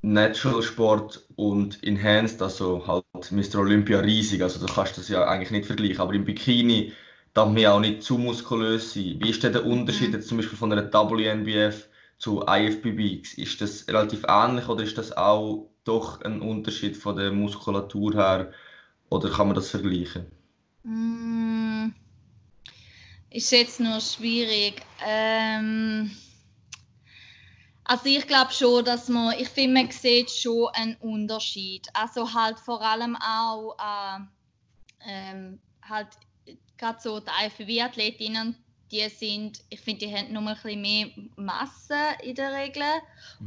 [0.00, 3.58] Natural Sport und Enhanced, also halt Mr.
[3.58, 6.92] Olympia riesig, also du kannst das ja eigentlich nicht vergleichen, aber im Bikini
[7.34, 9.18] darf man ja auch nicht zu muskulös sein.
[9.20, 10.14] Wie ist denn der Unterschied mhm.
[10.14, 13.38] jetzt zum Beispiel von einer WNBF zu IFBB?
[13.38, 18.52] Ist das relativ ähnlich oder ist das auch doch ein Unterschied von der Muskulatur her?
[19.10, 20.26] Oder kann man das vergleichen?
[20.82, 21.88] Mm,
[23.30, 24.82] ist jetzt nur schwierig.
[25.06, 26.10] Ähm,
[27.84, 31.88] also ich glaube schon, dass man, ich finde, man sieht schon einen Unterschied.
[31.94, 34.20] Also halt vor allem auch äh,
[35.08, 36.08] ähm, halt
[36.76, 38.56] gerade so die IFBB-Athletinnen,
[38.90, 42.84] die sind, ich finde, die haben mal ein bisschen mehr Masse in der Regel.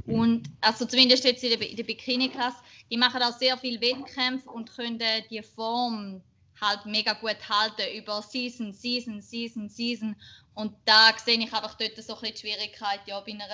[0.06, 0.14] Mhm.
[0.14, 2.58] Und also zumindest jetzt in der, in der Bikini-Klasse,
[2.90, 5.00] die machen auch sehr viel Wettkämpfe und können
[5.30, 6.22] die Form
[6.60, 10.16] halt mega gut halten über Season, Season, Season, Season.
[10.54, 13.48] Und da sehe ich einfach dort so ein bisschen die Schwierigkeit, ja, bei einer,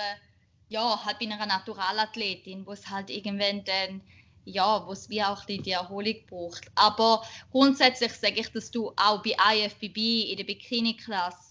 [0.68, 4.02] ja, halt bei einer Naturalathletin, wo es halt irgendwann dann,
[4.44, 6.70] ja, wo es wie auch die, die Erholung braucht.
[6.74, 11.47] Aber grundsätzlich sage ich, dass du auch bei IFBB in der Bikini-Klasse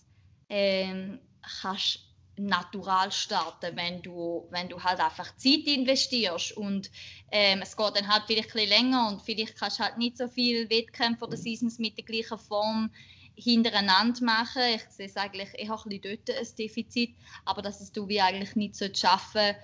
[0.49, 1.19] ähm,
[1.61, 2.07] kannst
[2.37, 6.91] natural starten, wenn du, wenn du halt einfach Zeit investierst und
[7.31, 10.27] ähm, es geht dann halt vielleicht ein länger und vielleicht kannst du halt nicht so
[10.27, 12.91] viele Wettkämpfe oder Seasons mit der gleichen Form
[13.35, 14.61] hintereinander machen.
[14.75, 18.21] Ich sehe es eigentlich eher ein bisschen dort ein Defizit, aber dass es du wie
[18.21, 19.55] eigentlich nicht so schaffen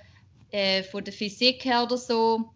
[0.51, 2.51] äh, von der Physik her oder so,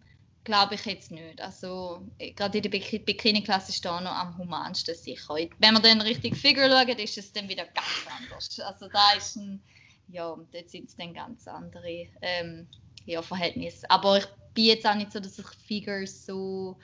[0.48, 1.40] glaube ich jetzt nicht.
[1.42, 5.34] Also gerade in der Bikini-Klasse ist da noch am humansten sicher.
[5.58, 8.58] Wenn man dann richtig Figure schaut, ist es dann wieder ganz anders.
[8.60, 9.62] Also da ist ein,
[10.08, 12.66] ja, dort sind es dann ganz andere ähm,
[13.04, 13.90] ja, Verhältnisse.
[13.90, 16.78] Aber ich bin jetzt auch nicht so, dass ich Figures so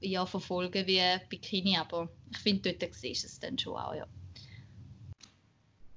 [0.00, 4.06] ja, verfolge wie Bikini, aber ich finde, dort siehst du es dann schon auch, ja.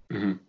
[0.10, 0.40] Mhm.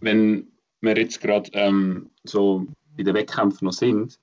[0.00, 2.66] Wenn wir jetzt gerade ähm, so
[2.98, 4.18] in den Wettkämpfen noch sind,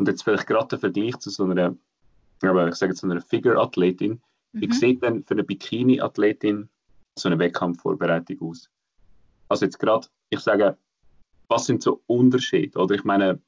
[0.00, 1.76] und jetzt vielleicht gerade der Vergleich zu so einer,
[2.40, 4.60] aber ich sage so einer Figure-Athletin, mhm.
[4.60, 6.70] wie sieht denn für eine Bikini-Athletin
[7.18, 8.70] so eine Wettkampfvorbereitung aus?
[9.50, 10.78] Also jetzt gerade, ich sage,
[11.48, 12.78] was sind so Unterschiede?
[12.78, 13.42] Oder ich meine,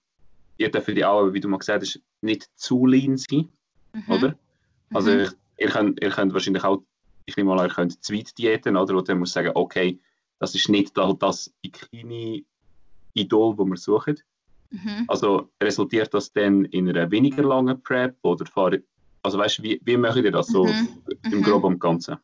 [0.59, 3.49] ihr dürft die auch, wie du mal gesagt hast, nicht zu lean sein,
[3.95, 4.13] mhm.
[4.13, 4.39] oder?
[4.93, 5.21] Also mhm.
[5.21, 6.83] ich, ihr, könnt, ihr könnt wahrscheinlich auch,
[7.25, 8.95] ich nehme mal, ihr könnt Zweit-Diäten, oder?
[8.95, 9.99] Wo dann muss sagen, okay,
[10.39, 14.21] das ist nicht das Bikini-Idol, das wir suchen.
[14.73, 15.05] Mhm.
[15.09, 18.83] Also resultiert das dann in einer weniger langen Prep oder fahre,
[19.23, 21.03] also weißt wie, wie macht ihr das so mhm.
[21.25, 21.43] im mhm.
[21.43, 22.17] Groben und Ganzen?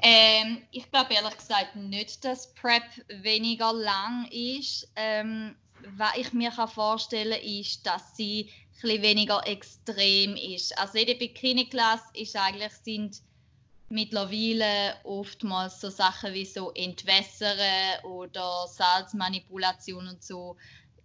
[0.00, 2.84] Ähm, ich glaube ehrlich gesagt nicht, dass Prep
[3.22, 4.90] weniger lang ist.
[4.96, 5.54] Ähm,
[5.96, 8.50] was ich mir kann vorstellen kann, ist, dass sie
[8.82, 10.78] ein weniger extrem ist.
[10.78, 13.22] Also in der Bikini-Klasse ist eigentlich sind
[13.88, 17.58] mittlerweile oftmals so Sachen wie so Entwässern
[18.02, 20.56] oder Salzmanipulation und so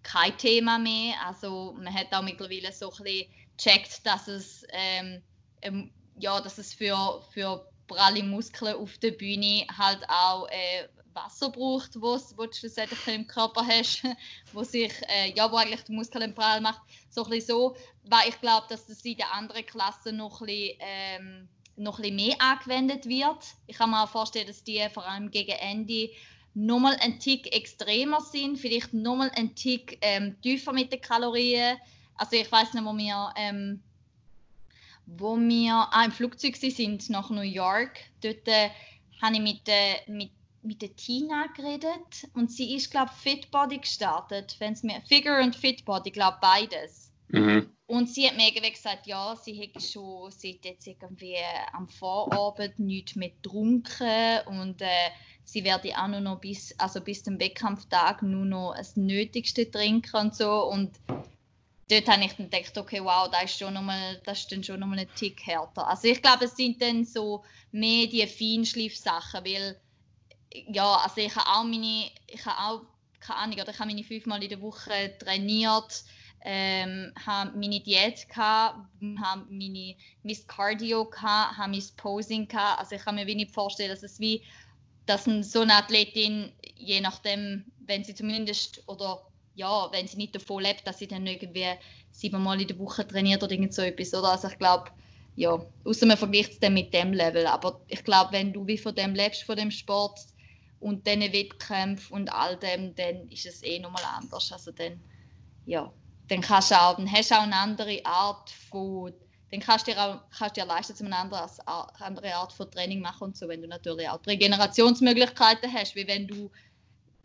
[0.04, 1.16] kein Thema mehr.
[1.26, 3.26] Also man hat auch mittlerweile so ein
[3.58, 5.22] gecheckt, dass es, ähm,
[5.62, 11.50] ähm, ja, dass es für, für pralle Muskeln auf der Bühne halt auch äh, Wasser
[11.50, 14.04] braucht, was du schlussendlich im Körper hast,
[14.54, 16.82] wo sich, äh, ja, wo eigentlich die Muskeln prall macht.
[17.10, 20.78] So ein so, weil ich glaube, dass das in den anderen Klassen noch ein bisschen,
[20.80, 23.44] ähm, noch ein bisschen mehr angewendet wird.
[23.68, 26.10] Ich kann mir auch vorstellen, dass die vor allem gegen Ende
[26.60, 31.78] nochmal ein Tick extremer sind, vielleicht nochmal ein Tick ähm, tiefer mit den Kalorien.
[32.16, 33.82] Also ich weiß nicht, wo wir, ähm,
[35.06, 38.00] wo wir ah, im Flugzeug sind nach New York.
[38.22, 38.70] Dort äh,
[39.22, 43.78] habe ich mit, äh, mit, mit der Tina geredet und sie ist, glaube ich, Fitbody
[43.78, 44.56] gestartet.
[44.60, 47.12] Wenn's mir, Figure und Fitbody, glaube beides.
[47.30, 47.70] Mhm.
[47.88, 51.38] Und sie hat mir gesagt, ja, sie hätte schon seit jetzt irgendwie
[51.72, 55.10] am Vorabend nichts mehr getrunken und äh,
[55.52, 60.16] sie werde auch nur noch bis, also bis zum Wettkampftag nur noch das Nötigste trinken
[60.16, 60.66] und so.
[60.66, 60.92] Und
[61.90, 64.64] dort habe ich dann gedacht, okay, wow, das ist, schon noch mal, das ist dann
[64.64, 65.88] schon nochmal ein Tick härter.
[65.88, 69.80] Also ich glaube, es sind dann so mehr die Feinschliff-Sachen, weil
[70.52, 72.82] ja, also ich habe auch meine, ich habe auch,
[73.20, 76.04] keine Ahnung, oder ich habe meine fünfmal in der Woche trainiert,
[76.42, 82.48] ähm, habe meine Diät habe meine, mein Cardio habe mein Posing.
[82.54, 84.42] Also ich kann mir wie nicht vorstellen, dass es wie,
[85.10, 89.24] dass so eine Athletin, je nachdem, wenn sie zumindest, oder
[89.56, 91.68] ja, wenn sie nicht davon lebt, dass sie dann irgendwie
[92.12, 94.32] siebenmal in der Woche trainiert oder irgend so etwas, oder?
[94.32, 94.92] Also ich glaube,
[95.36, 98.78] ja, außer man vergleicht es dann mit dem Level, aber ich glaube, wenn du wie
[98.78, 100.20] von dem lebst, von dem Sport
[100.80, 104.52] und diesen Wettkämpfen und all dem, dann ist es eh nochmal anders.
[104.52, 105.02] Also dann,
[105.66, 105.92] ja,
[106.28, 109.14] dann kannst du auch, dann hast du auch eine andere Art von,
[109.52, 111.50] dann kannst du dir auch kannst dir leisten, eine andere,
[112.00, 116.28] andere Art von Training machen und so, wenn du natürlich auch Regenerationsmöglichkeiten hast, wie wenn
[116.28, 116.52] du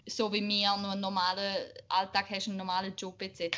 [0.06, 3.56] so wie mir nur einen normalen Alltag hast, einen normalen Job etc.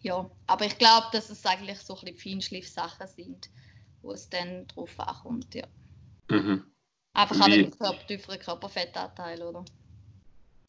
[0.00, 3.48] Ja, aber ich glaube, dass es eigentlich so ein bisschen Feinschliff-Sachen sind,
[4.02, 5.66] wo es dann drauf ankommt, ja.
[6.28, 6.64] Mhm.
[7.14, 9.64] Einfach an den Körper, tieferen Körperfettanteil, oder?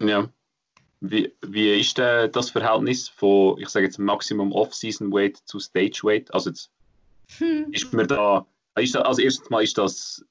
[0.01, 0.29] Ja.
[1.05, 5.99] Wie, wie ist denn das Verhältnis von, ich sage jetzt, Maximum Off-Season Weight zu Stage
[6.03, 6.33] Weight?
[6.33, 6.71] Also jetzt,
[7.39, 7.73] hm.
[7.73, 8.45] ist mir da,
[8.79, 10.23] ist das, also erstens mal ist das,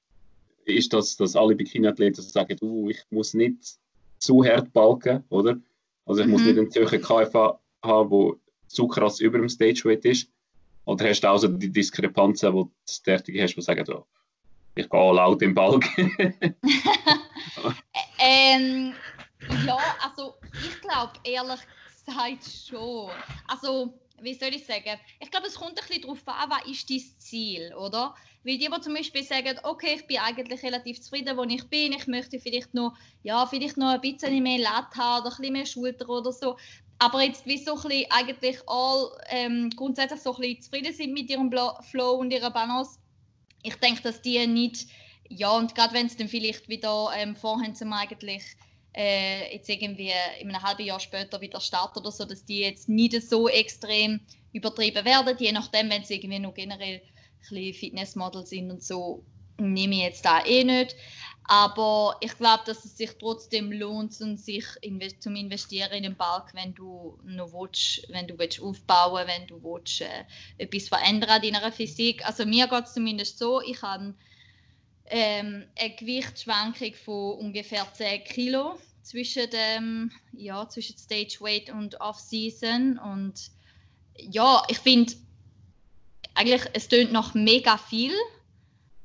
[0.64, 3.76] ist das, dass alle Bikini-Athleten sagen, uh, ich muss nicht
[4.18, 5.58] zu hart balken, oder?
[6.06, 6.32] Also ich mhm.
[6.32, 8.36] muss nicht einen Zürcher KFA haben, der
[8.68, 10.30] zu krass über dem Stage Weight ist.
[10.86, 14.06] Oder hast du auch so die Diskrepanzen, wo du das Tätige hast, die sagen, oh,
[14.74, 15.84] ich gehe laut im Balk?
[18.18, 18.94] ähm,
[19.66, 21.60] ja, also ich glaube ehrlich
[22.04, 23.10] gesagt schon.
[23.46, 24.98] Also, wie soll ich sagen?
[25.20, 28.14] Ich glaube, es kommt ein bisschen darauf an, was ist dein Ziel, oder?
[28.44, 31.92] Weil die, die zum Beispiel sagen, okay, ich bin eigentlich relativ zufrieden, wo ich bin,
[31.92, 35.52] ich möchte vielleicht noch, ja, vielleicht noch ein bisschen mehr Lat haben oder ein bisschen
[35.52, 36.56] mehr Schulter oder so.
[36.98, 41.12] Aber jetzt wie so ein bisschen eigentlich all ähm, grundsätzlich so ein bisschen zufrieden sind
[41.12, 41.52] mit ihrem
[41.90, 42.98] Flow und ihrer Balance.
[43.62, 44.88] Ich denke, dass die nicht,
[45.28, 48.44] ja, und gerade wenn es dann vielleicht wieder ähm, vorhin zum eigentlich
[48.94, 52.88] äh, jetzt irgendwie in einem halben Jahr später wieder starten oder so, dass die jetzt
[52.88, 54.20] nicht so extrem
[54.52, 57.00] übertrieben werden, je nachdem, wenn sie irgendwie noch generell
[57.50, 59.24] ein Fitnessmodel sind und so,
[59.58, 60.94] nehme ich jetzt da eh nicht.
[61.44, 66.54] Aber ich glaube, dass es sich trotzdem lohnt, sich invest zum Investieren in den Balk,
[66.54, 70.24] wenn du noch willst, wenn du willst aufbauen wenn du willst, äh,
[70.58, 72.24] etwas verändern an deiner Physik.
[72.24, 74.14] Also mir geht es zumindest so, ich habe
[75.06, 82.98] ähm, eine Gewichtsschwankung von ungefähr 10 Kilo zwischen dem ja, zwischen Stage Weight und Off-Season
[82.98, 83.50] und
[84.16, 85.14] ja, ich finde
[86.34, 88.14] eigentlich es tönt noch mega viel,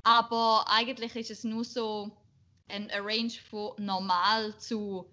[0.03, 2.12] aber eigentlich ist es nur so
[2.69, 5.05] ein Range von normal zu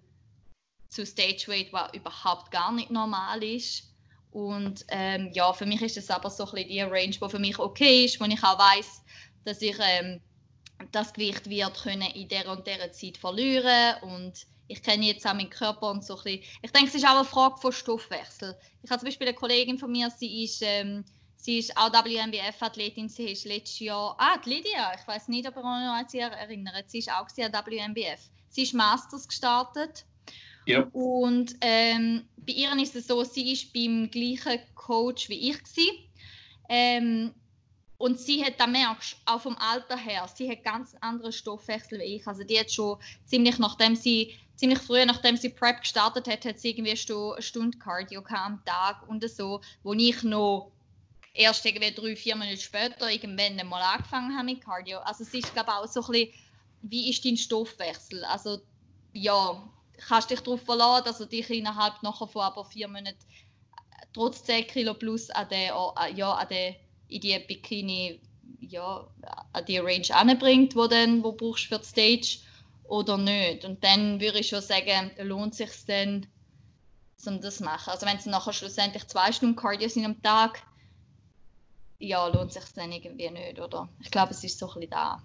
[0.95, 3.83] zu Stage Weight, was überhaupt gar nicht normal ist.
[4.31, 7.39] Und ähm, ja, für mich ist es aber so ein bisschen die Range, die für
[7.39, 9.01] mich okay ist, wo ich auch weiß,
[9.43, 10.21] dass ich ähm,
[10.91, 14.33] das Gewicht wird können in der und der Zeit verlieren und
[14.67, 16.43] ich kenne jetzt auch meinen Körper und so ein bisschen.
[16.61, 18.57] Ich denke, es ist auch eine Frage von Stoffwechsel.
[18.81, 21.05] Ich habe zum Beispiel eine Kollegin von mir, sie ist, ähm,
[21.37, 25.55] sie ist auch WMBF-Athletin, sie ist letztes Jahr, ah, die Lydia, ich weiß nicht, ob
[25.55, 28.19] ihr euch noch an sie erinnert, sie ist auch an WMBF.
[28.49, 30.05] Sie ist Masters gestartet.
[30.65, 30.87] Ja.
[30.93, 35.97] Und ähm, bei ihr ist es so, sie ist beim gleichen Coach wie ich gewesen.
[36.69, 37.33] Ähm,
[37.97, 42.17] und sie hat, da merkst auch vom Alter her, sie hat ganz andere Stoffwechsel wie
[42.17, 42.27] ich.
[42.27, 46.59] Also die hat schon ziemlich nachdem sie, ziemlich früh nachdem sie Prep gestartet hat, hat
[46.59, 50.71] sie irgendwie schon eine Stunde Cardio am Tag und so, wo ich noch
[51.33, 54.99] erst irgendwie drei, vier Minuten später irgendwann mal angefangen habe mit Cardio.
[54.99, 56.33] Also es ist glaube ich auch so ein bisschen,
[56.81, 58.23] wie ist dein Stoffwechsel?
[58.25, 58.59] Also
[59.13, 59.63] ja,
[60.07, 63.17] kannst dich darauf verlassen, dass du dich innerhalb nachher von aber vier Monaten
[64.13, 65.71] trotz 10 Kilo plus an den,
[66.15, 66.75] ja, an den
[67.07, 68.19] in die Bikini
[68.59, 69.07] ja,
[69.53, 72.39] an die Range anbringt, wo dann wo brauchst für die Stage
[72.83, 73.65] oder nicht.
[73.65, 76.27] Und dann würde ich schon sagen, lohnt es sich dann,
[77.25, 77.89] um das zu machen.
[77.89, 80.61] Also wenn es nachher schlussendlich zwei Stunden Cardio sind am Tag,
[81.99, 83.89] ja, lohnt es sich dann irgendwie nicht, oder?
[84.01, 85.23] Ich glaube, es ist so ein bisschen da.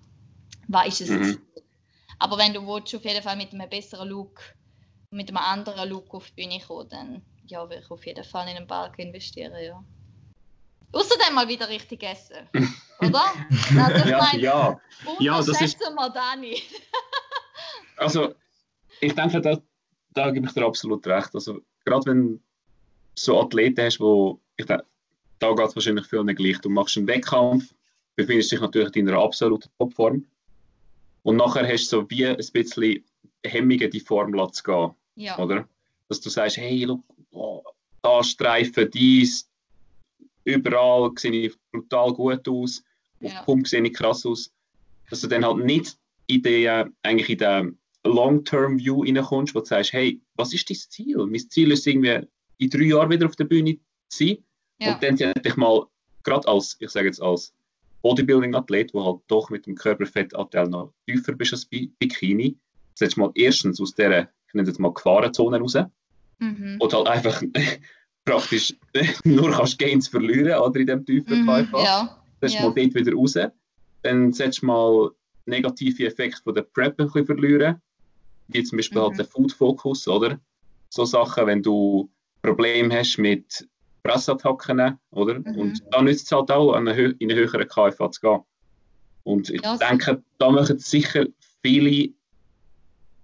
[0.69, 1.11] Was ist es?
[1.11, 1.43] Mhm.
[2.19, 4.41] Aber wenn du willst, auf jeden Fall mit einem besseren Look,
[5.11, 8.49] mit einem anderen Look auf die Bühne kommen, dann ja, würde ich auf jeden Fall
[8.49, 9.83] in einen Balk investieren, ja.
[10.93, 12.49] Außerdem mal wieder richtig essen.
[13.01, 13.25] Oder?
[13.79, 14.81] Also, ja, mein, ja.
[15.19, 15.81] ja, das ist.
[15.81, 16.61] wir Dani.
[17.97, 18.35] also,
[19.01, 19.59] ich denke, da,
[20.13, 21.35] da gebe ich dir absolut recht.
[21.35, 22.41] Also, gerade wenn du
[23.15, 24.85] so Athleten hast, wo ich denke,
[25.39, 26.59] da geht es wahrscheinlich viel nicht gleich.
[26.59, 27.75] Du machst einen Wettkampf,
[28.17, 30.27] befindest dich natürlich in einer absoluten Topform.
[31.23, 33.05] Und nachher hast du so wie ein bisschen
[33.45, 34.91] Hemmungen, die Form zu gehen.
[35.17, 35.39] Ja.
[35.39, 35.69] Oder?
[36.09, 37.63] Dass du sagst, hey, look, oh,
[38.03, 39.50] da Streifen, dies,
[40.45, 42.83] überall sehe ich brutal gut aus,
[43.23, 43.43] auf ja.
[43.43, 44.51] Pump sehe ich krass aus.
[45.09, 49.93] Dass du dann halt nicht in den, eigentlich in den Long-Term-View reinkommst, wo du sagst,
[49.93, 51.19] hey, was ist dein Ziel?
[51.27, 52.27] Mein Ziel ist irgendwie
[52.59, 54.39] in drei Jahren wieder auf der Bühne sein.
[54.79, 54.95] Ja.
[54.95, 55.87] Und dann hätte ich mal,
[56.23, 57.53] gerade als, ich sage jetzt als
[58.03, 62.57] Bodybuilding-Athlet, wo halt doch mit dem Körperfettanteil noch tiefer bist als Bikini,
[62.95, 65.77] setzt mal erstens aus dieser, ich nenne es jetzt mal Gefahrenzone raus.
[66.39, 66.77] Mhm.
[66.79, 67.43] Und halt einfach
[68.31, 68.75] praktisch
[69.25, 72.17] nur kannst Gains verlieren oder in dem tiefen mhm, Ja.
[72.41, 72.63] Setzt ja.
[72.63, 73.37] mal dort wieder raus.
[74.03, 75.11] Dann setzt mal
[75.47, 77.81] negative Effekte von der Prep ein bisschen verlieren.
[78.49, 79.19] Wie zum Beispiel halt mhm.
[79.19, 80.39] halt der Food Focus, oder?
[80.89, 82.09] So Sachen, wenn du
[82.43, 83.69] Probleme hast mit
[84.03, 85.39] Pressattacken, oder?
[85.41, 85.57] Mhm.
[85.57, 88.41] Und da nützt es halt auch, in eine höhere KFA zu gehen.
[89.25, 91.27] Und ich ja, denke, da machen sicher
[91.63, 92.11] viele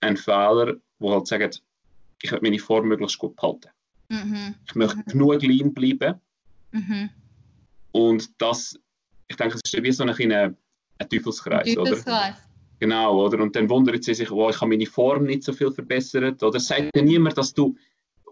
[0.00, 1.50] einen Fehler, die halt sagen,
[2.22, 3.70] ich will meine Form möglichst gut behalten.
[4.08, 4.54] Mhm.
[4.66, 5.04] Ich möchte mhm.
[5.04, 6.20] genug lean bleiben.
[6.72, 7.10] Mhm.
[7.92, 8.78] Und das,
[9.28, 10.56] ich denke, es ist wie so ein, ein,
[10.98, 12.34] ein Teufelskreis, Teufelskreis.
[12.34, 12.46] Oder?
[12.78, 13.42] Genau, oder?
[13.42, 16.42] Und dann wundert sie sich, oh, ich habe meine Form nicht so viel verbessert.
[16.42, 17.76] Oder sagt ja niemand, dass du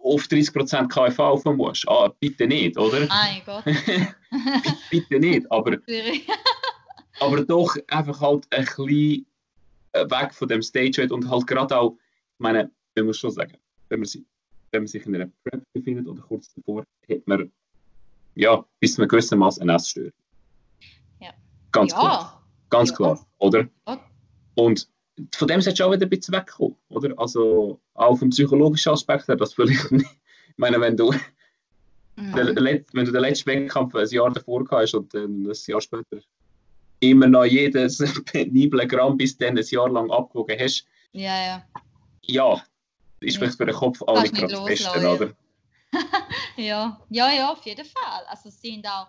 [0.05, 1.89] auf 30% KFA auf musst.
[1.89, 3.07] Ah, bitte nicht, oder?
[3.07, 3.65] Mein Gott.
[4.91, 5.79] bitte nicht, aber,
[7.21, 9.27] aber doch einfach halt ein bisschen
[9.95, 13.57] weg von dem Stage und halt gerade auch, ich meine, man muss schon sagen,
[13.89, 14.23] wenn man, sich,
[14.75, 17.51] wenn man sich in einer Prep befindet oder kurz davor, hat man
[18.35, 20.13] ja bis zu einem gewissen Maß eine Essstörung.
[21.21, 21.31] Ja.
[21.73, 21.99] Ganz ja.
[21.99, 22.47] klar.
[22.71, 22.97] Ganz ja.
[22.97, 23.69] klar, oder?
[23.87, 24.01] Ja.
[24.57, 24.89] Und
[25.35, 27.15] von dem solltest du auch wieder ein bisschen wegkommen, oder?
[27.17, 30.11] Also auch vom psychologischen Aspekt her, das vielleicht nicht.
[30.49, 31.13] Ich meine, wenn du,
[32.17, 32.35] mhm.
[32.35, 36.19] den, wenn du den letzten Wettkampf ein Jahr davor hast und dann ein Jahr später
[37.01, 41.65] immer noch jedes penible Gramm bis dann ein Jahr lang abgewogen hast, ja, ja.
[42.23, 42.63] ja,
[43.25, 45.33] ist vielleicht für den Kopf auch nicht gerade das Beste, oder?
[46.57, 48.25] ja, ja, ja, auf jeden Fall.
[48.29, 49.07] Also es sind auch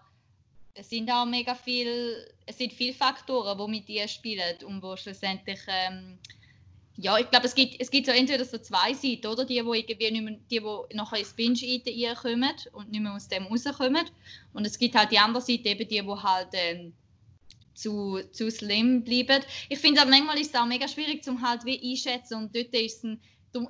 [0.75, 4.95] es sind auch mega viel, es sind viele Faktoren, die mit dir spielen und wo
[4.97, 6.19] schlussendlich, ähm,
[6.97, 9.45] ja, ich glaube, es gibt, es gibt so entweder so zwei Seiten, oder?
[9.45, 13.28] Die, die irgendwie nicht mehr, die, die nachher ins Binge-Eaten kommen und nicht mehr aus
[13.28, 14.06] dem rauskommen.
[14.54, 16.93] Und es gibt halt die andere Seite, eben die, die halt ähm,
[17.73, 19.43] zu, zu slim bleiben.
[19.69, 22.73] Ich finde aber manchmal ist es auch mega schwierig zum halt wie einschätzen und dort
[22.73, 23.21] ist es ein,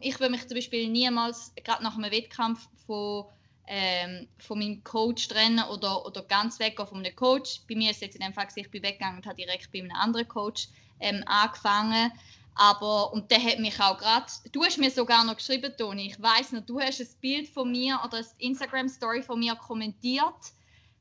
[0.02, 3.26] ich will mich zum Beispiel niemals, gerade nach einem Wettkampf von
[3.68, 7.62] ähm, von meinem Coach trennen oder, oder ganz weg von einem Coach.
[7.68, 9.80] Bei mir ist es jetzt in dem Fall, ich bin weggegangen und habe direkt bei
[9.80, 10.68] einem anderen Coach
[11.00, 12.12] ähm, angefangen.
[12.58, 16.22] Aber, und der hat mich auch gerade, du hast mir sogar noch geschrieben, Toni, ich
[16.22, 20.54] weiß noch, du hast ein Bild von mir oder eine Instagram-Story von mir kommentiert,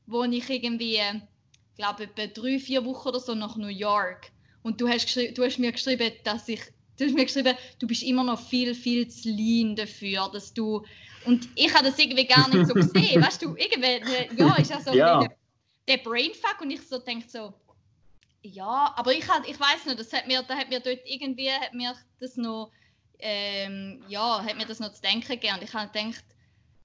[0.05, 4.31] wo ich irgendwie, ich glaube, etwa drei, vier Wochen oder so nach New York.
[4.63, 6.61] Und du hast, du hast mir geschrieben, dass ich,
[6.97, 10.85] du hast mir geschrieben, du bist immer noch viel, viel zu lean dafür, dass du,
[11.25, 13.21] und ich habe das irgendwie gar nicht so gesehen.
[13.21, 15.19] weißt du, irgendwie, ja, ist ja so ja.
[15.19, 15.37] Der,
[15.87, 17.53] der Brainfuck und ich so denke so,
[18.41, 21.49] ja, aber ich, halt, ich weiß nicht, das hat mir, da hat mir dort irgendwie,
[21.49, 22.71] hat mir das noch,
[23.19, 25.55] ähm, ja, hat mir das noch zu denken gegeben.
[25.55, 26.23] Und ich habe gedacht,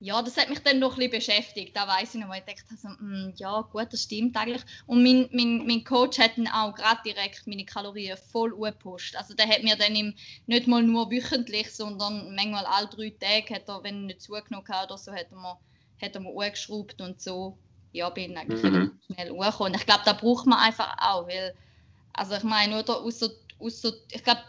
[0.02, 1.76] ja, das hat mich dann noch ein bisschen beschäftigt.
[1.76, 4.62] Da weiß ich noch, weil ich dachte, also, mh, ja, gut, das stimmt eigentlich.
[4.86, 9.14] Und mein, mein, mein Coach hat dann auch gerade direkt meine Kalorien voll gepusht.
[9.14, 10.14] Also der hat mir dann im,
[10.46, 14.66] nicht mal nur wöchentlich, sondern manchmal alle drei Tage, hat er, wenn er nicht zugenommen
[14.68, 15.58] hat oder so, hat er mir,
[16.00, 17.58] hat er mir hochgeschraubt und so.
[17.92, 18.98] Ja, bin eigentlich mhm.
[19.12, 19.74] schnell hochgekommen.
[19.74, 21.54] Ich glaube, da braucht man einfach auch, weil,
[22.14, 24.40] also ich meine, oder außer, außer ich glaube,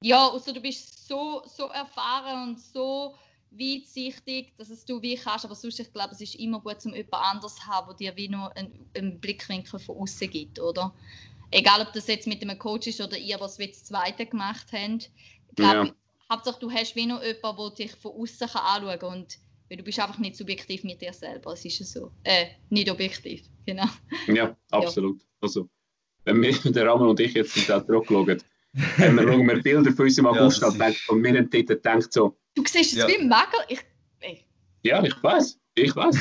[0.00, 3.14] ja, außer du bist so, so erfahren und so
[3.50, 6.94] weitsichtig, dass es du wie kannst, aber sonst, ich glaube, es ist immer gut, um
[6.94, 10.94] jemand anders zu haben, der dir wie nur einen, einen Blickwinkel von außen gibt, oder?
[11.50, 14.70] Egal, ob das jetzt mit einem Coach ist oder ihr, was wir das Zweite gemacht
[14.72, 14.98] haben.
[14.98, 15.94] Ich glaube, ja.
[16.30, 19.82] Hauptsache, du hast wie noch jemanden, der dich von außen anschauen kann und weil du
[19.82, 22.10] bist einfach nicht subjektiv mit dir selber, es ist so.
[22.24, 23.86] Äh, nicht objektiv, genau.
[24.26, 25.20] Ja, absolut.
[25.20, 25.26] Ja.
[25.42, 25.68] Also,
[26.24, 28.42] wenn wir, der Rahmen und ich jetzt in den Druck schauen,
[28.96, 31.66] wenn wir, schauen wir Bilder von uns im August ja, an und wir haben dort
[31.66, 33.08] gedacht so, Du siehst es ja.
[33.08, 33.60] wie ein Magel.
[33.68, 33.80] Ich,
[34.20, 34.44] ey.
[34.82, 35.58] Ja, ich weiß.
[35.74, 36.16] Ich weiß.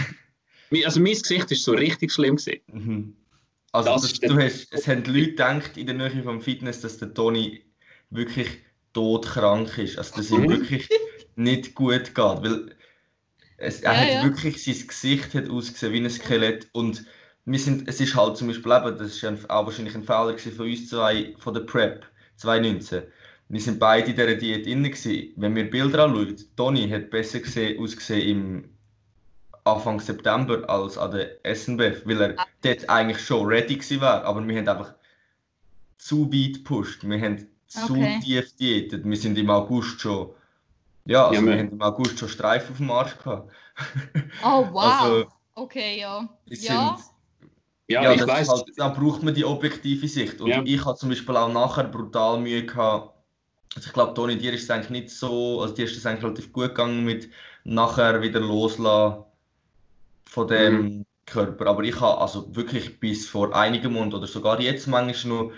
[0.86, 2.62] also mein Gesicht ist so richtig schlimm gesehen.
[2.72, 3.16] Mhm.
[3.72, 6.98] Also das das, du hast, es haben Leute gedacht in der Nähe vom Fitness, dass
[6.98, 7.64] der Toni
[8.10, 8.48] wirklich
[8.94, 9.98] todkrank ist.
[9.98, 10.90] Also dass ihm wirklich
[11.36, 12.18] nicht gut geht.
[12.18, 12.76] Weil
[13.58, 14.24] es, er ja, hat ja.
[14.24, 16.68] wirklich, sein Gesicht hat ausgesehen wie ein Skelett.
[16.72, 17.06] Und
[17.46, 20.70] wir sind, es ist halt zum Beispiel eben, das ist auch wahrscheinlich ein Fehler von
[20.70, 22.06] uns zwei, von der Prep
[22.38, 23.04] 2019
[23.50, 24.84] wir sind beide in dieser Diät drin.
[25.38, 28.70] Wenn wir Bilder anschauen, Toni hat besser gesehen, ausgesehen im
[29.64, 34.24] Anfang September als an der SNBF, weil er dort eigentlich schon ready war.
[34.24, 34.94] Aber wir haben einfach
[35.98, 37.08] zu weit gepusht.
[37.08, 38.20] Wir haben zu okay.
[38.22, 39.06] tief diätet.
[39.06, 40.30] Wir sind im August schon.
[41.06, 43.52] Ja, also ja, wir haben im August schon Streifen auf dem Arsch gehabt.
[44.44, 44.84] Oh wow!
[44.84, 46.28] Also, okay, ja.
[46.48, 46.98] ja.
[47.88, 48.50] ja, ja, ich weiß.
[48.50, 50.42] Halt, da braucht man die objektive Sicht.
[50.42, 50.64] Und ja.
[50.66, 53.17] ich habe zum Beispiel auch nachher brutal Mühe gehabt,
[53.78, 56.24] also ich glaube, Toni, dir ist es eigentlich nicht so, also dir ist es eigentlich
[56.24, 57.30] relativ gut gegangen mit
[57.64, 59.24] nachher wieder loslassen
[60.26, 61.06] von dem mhm.
[61.28, 61.68] Körper.
[61.68, 65.52] Aber ich habe also wirklich bis vor einigen Monaten oder sogar jetzt manchmal noch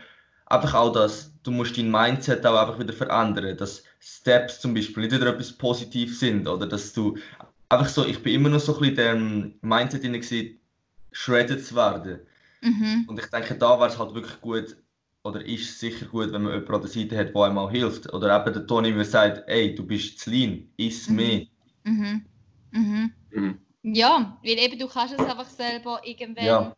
[0.48, 5.04] einfach auch das, du musst dein Mindset auch einfach wieder verändern, dass Steps zum Beispiel
[5.04, 7.18] nicht wieder etwas positiv sind oder dass du
[7.70, 10.60] einfach so, ich bin immer noch so ein bisschen dem Mindset in gewesen,
[11.14, 12.20] shredded zu werden.
[12.62, 13.06] Mhm.
[13.08, 14.76] Und ich denke, da wäre es halt wirklich gut,
[15.24, 18.12] oder ist sicher gut, wenn man jemanden an der Seite hat, der einem auch hilft.
[18.14, 21.16] Oder eben der Toni mir sagt, ey, du bist zu lean, iss mhm.
[21.16, 21.46] mehr.
[21.84, 22.26] Mhm.
[22.72, 23.14] Mhm.
[23.32, 23.60] Mhm.
[23.84, 26.46] Ja, weil eben du kannst es einfach selber irgendwann...
[26.46, 26.76] Ja.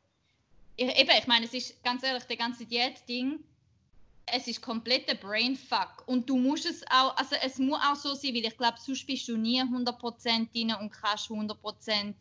[0.76, 3.40] Ich, eben, ich meine, es ist ganz ehrlich, der ganze Diät-Ding,
[4.26, 6.04] es ist kompletter Brainfuck.
[6.08, 9.06] Und du musst es auch, also es muss auch so sein, weil ich glaube, sonst
[9.06, 12.14] bist du nie 100% drin und kannst 100%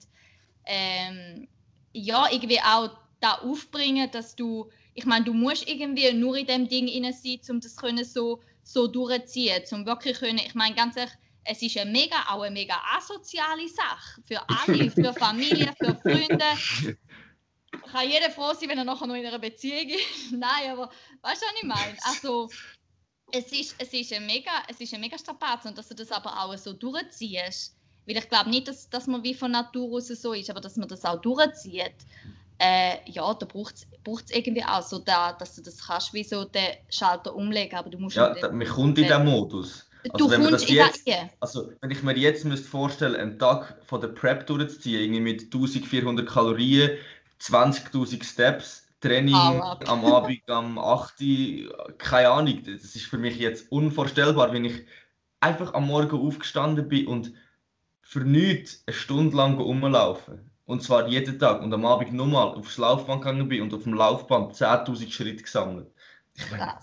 [0.67, 1.49] ähm,
[1.93, 2.91] ja, irgendwie auch
[3.21, 7.41] da aufbringen, dass du, ich meine, du musst irgendwie nur in dem Ding inne sein,
[7.49, 11.15] um das können so, so durchziehen, um wirklich können, ich meine, ganz ehrlich,
[11.45, 16.45] es ist eine mega, auch eine mega asoziale Sache für alle, für Familie, für Freunde.
[17.93, 20.33] Kann jeder froh sein, wenn er nachher noch in einer Beziehung ist.
[20.33, 20.91] Nein, aber
[21.23, 21.97] weißt du, was ich meine?
[22.03, 22.51] Also,
[23.33, 26.13] es ist, es ist ein mega, es ist ein mega Strapaz und dass du das
[26.13, 27.77] aber auch so durchziehst.
[28.07, 30.77] Weil ich glaube nicht, dass, dass man wie von Natur aus so ist, aber dass
[30.77, 31.95] man das auch durchzieht
[32.61, 36.45] äh, ja, da braucht es irgendwie auch so, da, dass du das kannst, wie so
[36.45, 38.17] den Schalter umlegen, aber du musst...
[38.17, 39.87] Ja, da, man kommt in diesen Modus.
[40.11, 41.03] Also du wenn, man das jetzt,
[41.41, 45.43] also wenn ich mir jetzt müsste vorstellen, einen Tag von der Prep durchzuziehen, irgendwie mit
[45.45, 46.91] 1400 Kalorien,
[47.41, 51.15] 20.000 Steps, Training oh, am Abend am 8.
[51.99, 54.87] keine Ahnung, das ist für mich jetzt unvorstellbar, wenn ich
[55.41, 57.33] einfach am Morgen aufgestanden bin und
[58.03, 60.50] für nichts eine Stunde lang rumlaufen.
[60.71, 61.63] Und zwar jeden Tag.
[61.63, 65.89] Und am Abend nochmal aufs Laufband gegangen bin und auf dem Laufband 10.000 Schritte gesammelt.
[66.37, 66.75] Ich meine,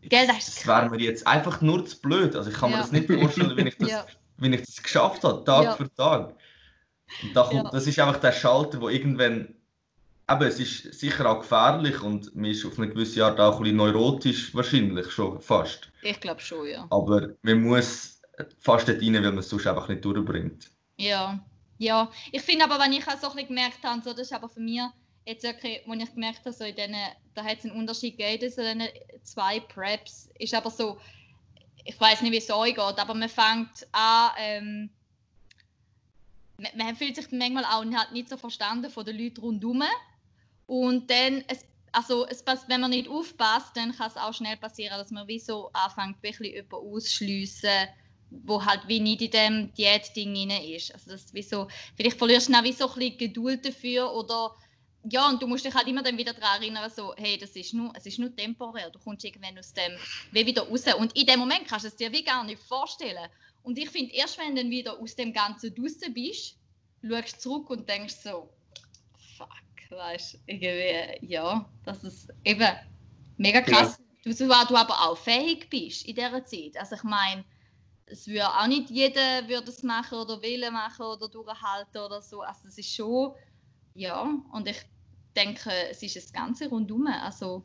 [0.00, 2.34] Gell, das, das wäre mir jetzt einfach nur zu blöd.
[2.36, 2.76] Also ich kann ja.
[2.78, 4.06] mir das nicht vorstellen, wenn ich das, ja.
[4.38, 5.76] wenn ich das geschafft habe, Tag ja.
[5.76, 6.34] für Tag.
[7.22, 9.54] Und da kommt, das ist einfach der Schalter, wo irgendwann,
[10.26, 13.62] aber es ist sicher auch gefährlich und man ist auf eine gewisse Art auch ein
[13.62, 15.90] bisschen neurotisch wahrscheinlich schon fast.
[16.00, 16.86] Ich glaube schon, ja.
[16.88, 18.22] Aber man muss
[18.58, 20.70] fast dort rein, weil man es sonst einfach nicht durchbringt.
[20.96, 21.44] Ja,
[21.78, 24.48] ja, ich finde aber, wenn ich auch so ein gemerkt habe, so, das ist aber
[24.48, 24.80] für mich
[25.26, 27.00] jetzt wirklich, wo ich gemerkt habe, so in denen,
[27.34, 28.82] da hat es einen Unterschied gegeben, so in
[29.22, 30.98] zwei Preps, ist aber so,
[31.84, 34.90] ich weiß nicht, wie es euch geht, aber man fängt an, ähm,
[36.58, 39.82] man, man, fühlt sich manchmal auch halt nicht so verstanden von den Leuten rundherum.
[40.66, 44.98] Und dann, es, also es, wenn man nicht aufpasst, dann kann es auch schnell passieren,
[44.98, 47.88] dass man wie so anfängt, wirklich jemanden ausschliessen
[48.44, 50.92] wo halt wie nicht in dem Diät-Ding ist.
[50.92, 54.54] Also das wie so, vielleicht verlierst du auch wie so ein bisschen Geduld dafür oder
[55.06, 57.74] ja, und du musst dich halt immer dann wieder daran erinnern, so, hey, das ist
[57.74, 59.92] nur, es ist nur temporär, du kommst irgendwann aus dem
[60.32, 60.84] wie wieder raus.
[60.94, 63.28] Und in dem Moment kannst du es dir wie gar nicht vorstellen.
[63.62, 66.56] Und ich finde, erst wenn du dann wieder aus dem Ganzen draußen bist,
[67.06, 68.48] schaust du zurück und denkst so,
[69.36, 69.48] fuck,
[69.90, 72.68] weißt du, irgendwie, ja, das ist eben
[73.36, 74.32] mega krass, ja.
[74.32, 76.76] du, du aber auch fähig bist in dieser Zeit.
[76.78, 77.44] Also ich meine,
[78.06, 82.42] es würde auch nicht jeder würde es machen oder will machen oder durchhalten oder so.
[82.42, 83.34] Also es ist schon,
[83.94, 84.80] ja, und ich
[85.36, 87.06] denke, es ist das Ganze rundum.
[87.06, 87.64] Also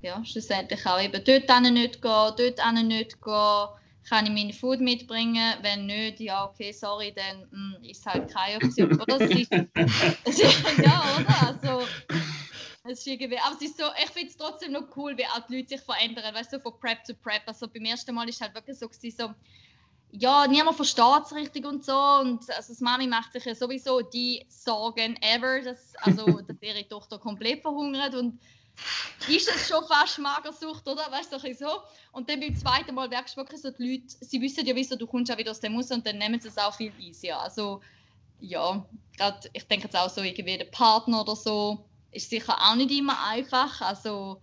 [0.00, 3.68] ja, schlussendlich auch eben dort nicht gehen, dort nicht gehen.
[4.08, 5.54] Kann ich meine Food mitbringen?
[5.62, 9.00] Wenn nicht, ja, okay, sorry, dann mh, hm, ist halt keine Option.
[9.00, 9.20] Oder?
[9.20, 9.52] Es ist,
[10.24, 11.46] es ist, ja, oder?
[11.46, 11.86] Also,
[12.84, 15.46] es ist irgendwie, aber es ist so, ich finde es trotzdem noch cool, wie auch
[15.46, 17.42] die Leute sich verändern, weißt du, so von Prep zu Prep.
[17.46, 19.32] Also beim ersten Mal ist es halt wirklich so, so
[20.12, 21.96] ja, niemand versteht es richtig und so.
[21.96, 26.86] Und also, das Mami macht sich ja sowieso die Sorgen ever, dass, also, dass ihre
[26.86, 28.14] Tochter komplett verhungert.
[28.14, 28.38] Und
[29.26, 31.10] ist es schon fast Magersucht, oder?
[31.10, 31.82] Weißt du, so.
[32.12, 34.96] Und dann beim zweiten Mal merkst du wirklich so, die Leute, sie wissen ja, wieso
[34.96, 37.40] du kommst auch wieder aus dem Haus und dann nehmen sie es auch viel easier.
[37.40, 37.80] Also,
[38.40, 38.84] ja,
[39.16, 42.90] gerade, ich denke jetzt auch so, irgendwie der Partner oder so, ist sicher auch nicht
[42.90, 43.80] immer einfach.
[43.80, 44.42] Also,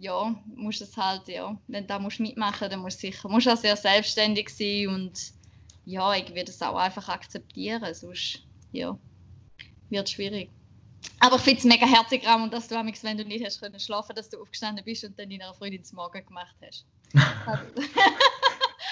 [0.00, 3.48] ja, musst es halt, ja, wenn du da musst mitmachen dann musst du sicher, musst
[3.48, 5.32] auch sehr selbstständig sein und
[5.84, 8.42] ja, ich werde es auch einfach akzeptieren, sonst,
[8.72, 8.98] ja,
[9.90, 10.50] wird schwierig.
[11.18, 13.80] Aber ich finde es mega herzig, Ramon, dass du amigs, wenn du nicht hast können
[13.80, 16.86] schlafen, dass du aufgestanden bist und dann deiner Freundin zum Morgen gemacht hast.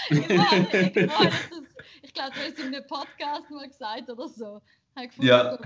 [0.11, 4.61] ich, ich glaube, du hast in einem Podcast mal gesagt oder so.
[5.21, 5.59] Ja.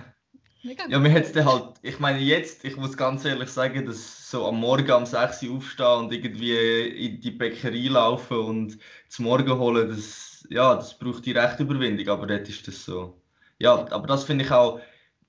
[0.62, 4.30] So, ja, mir hat es halt, ich meine jetzt, ich muss ganz ehrlich sagen, dass
[4.30, 9.24] so am Morgen um 6 Uhr aufstehen und irgendwie in die Bäckerei laufen und zum
[9.24, 13.20] Morgen holen, das, ja, das braucht die rechte Überwindung, aber dort ist das so.
[13.58, 14.80] Ja, aber das finde ich auch,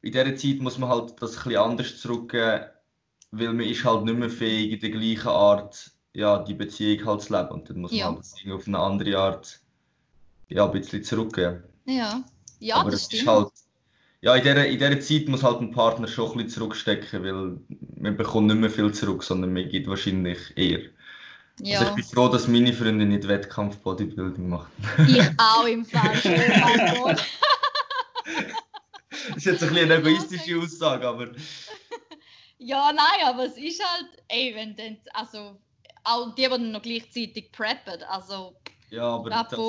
[0.04, 2.66] in dieser Zeit muss man halt das ein bisschen anders zurückgeben,
[3.32, 7.22] weil man ist halt nicht mehr fähig, in der gleichen Art ja, die Beziehung halt
[7.24, 8.06] zu leben und dann muss man ja.
[8.06, 9.60] halt auf eine andere Art
[10.50, 11.64] ja, ein bisschen zurückgeben.
[11.86, 12.24] Ja,
[12.60, 13.24] ja aber das stimmt.
[13.24, 13.50] Ist halt,
[14.24, 17.60] ja, in dieser, in dieser Zeit muss halt ein Partner schon ein bisschen zurückstecken, weil
[17.98, 20.80] man bekommt nicht mehr viel zurück, sondern man gibt wahrscheinlich eher.
[21.60, 21.80] Ja.
[21.80, 24.72] Also ich bin froh, dass meine Freundin nicht Wettkampf-Bodybuilding macht.
[25.10, 26.14] Ich auch im Fall.
[29.28, 31.28] das ist jetzt ein bisschen eine egoistische Aussage, aber...
[32.60, 35.60] Ja, nein, aber es ist halt, ey, wenn dann, also,
[36.06, 38.56] auch die, die noch gleichzeitig preppen, also...
[38.90, 39.60] Ja, aber das...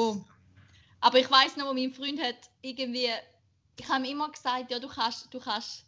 [1.00, 3.09] Aber ich weiß noch, wo mein Freund hat irgendwie,
[3.79, 5.85] ich habe immer gesagt, ja, du kannst, du kannst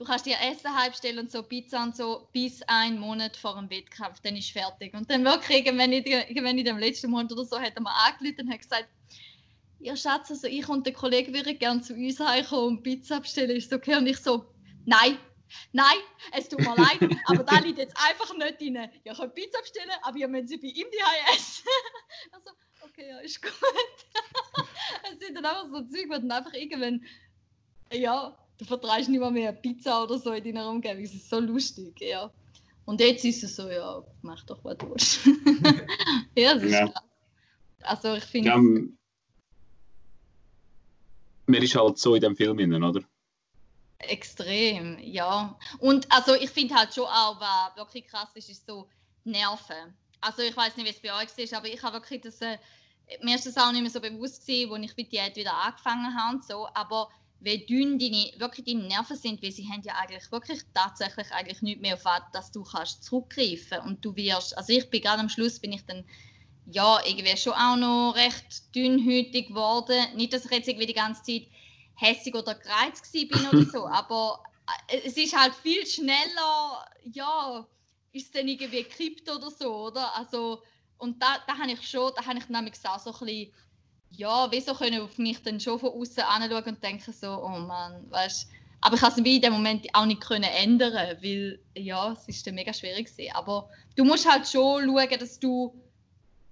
[0.00, 3.68] du kannst dir Essen halbstellen und so Pizza und so bis einen Monat vor dem
[3.68, 4.94] Wettkampf, dann ist fertig.
[4.94, 8.46] Und dann wirklich, wenn ich, wenn ich dem letzten Monat oder so, er mir angerufen
[8.46, 8.88] und hat gesagt,
[9.78, 13.54] ja Schatz, also ich und der Kollege würden gerne zu uns heimkommen und Pizza bestellen,
[13.54, 13.96] ist okay?
[13.96, 14.46] Und ich so,
[14.86, 15.18] nein,
[15.72, 15.98] nein,
[16.32, 18.78] es tut mir leid, aber da liegt jetzt einfach nicht drin.
[19.04, 21.64] Ihr könnt Pizza bestellen, aber ihr müsst sie bei ihm die essen.
[22.32, 22.50] also,
[23.00, 23.52] okay, ja, ist gut.
[25.12, 27.04] es sind dann einfach so Zeug, wo dann einfach irgendwann,
[27.92, 31.02] ja, du vertreibst nicht mehr, mehr Pizza oder so in deiner Umgebung.
[31.02, 32.32] Es ist so lustig, ja.
[32.84, 35.26] Und jetzt ist es so, ja, mach doch, was du willst.
[36.36, 36.88] ja, das ist ja.
[36.88, 37.04] klar.
[37.82, 38.48] Also ich finde...
[38.48, 38.96] Ja, man
[41.62, 43.02] ist halt so in dem Film drin, oder?
[43.98, 45.58] Extrem, ja.
[45.78, 48.88] Und also ich finde halt schon auch, was wirklich krass ist, ist so
[49.24, 49.94] Nerven.
[50.20, 52.40] Also ich weiß nicht, wie es bei euch ist, aber ich habe wirklich das...
[52.40, 52.58] Äh,
[53.22, 56.14] mir ist das auch nicht mehr so bewusst gewesen, als ich mit Diät wieder angefangen
[56.14, 59.94] habe und so, aber wie dünn deine, wirklich deine Nerven sind, weil sie haben ja
[59.94, 64.56] eigentlich wirklich tatsächlich eigentlich nicht mehr auf was, dass du kannst zurückgreifen und du wirst,
[64.56, 66.04] also ich bin gerade am Schluss bin ich dann
[66.66, 71.22] ja irgendwie schon auch noch recht dünnhütig geworden, nicht, dass ich jetzt irgendwie die ganze
[71.22, 71.46] Zeit
[71.94, 74.42] hässig oder gereizt bin oder so, aber
[74.88, 77.66] äh, es ist halt viel schneller, ja,
[78.12, 80.14] ist dann irgendwie gekippt oder so, oder?
[80.16, 80.62] Also
[81.00, 83.52] und da, da habe ich schon, da habe ich nämlich so ein bisschen
[84.12, 88.10] ja, wieso können auf mich dann schon von außen anschauen und denken so, oh Mann,
[88.10, 88.48] weißt
[88.80, 92.46] aber ich konnte es in dem Moment auch nicht können ändern, weil ja, es ist
[92.46, 93.34] dann mega schwierig gewesen.
[93.34, 95.74] Aber du musst halt schon schauen, dass du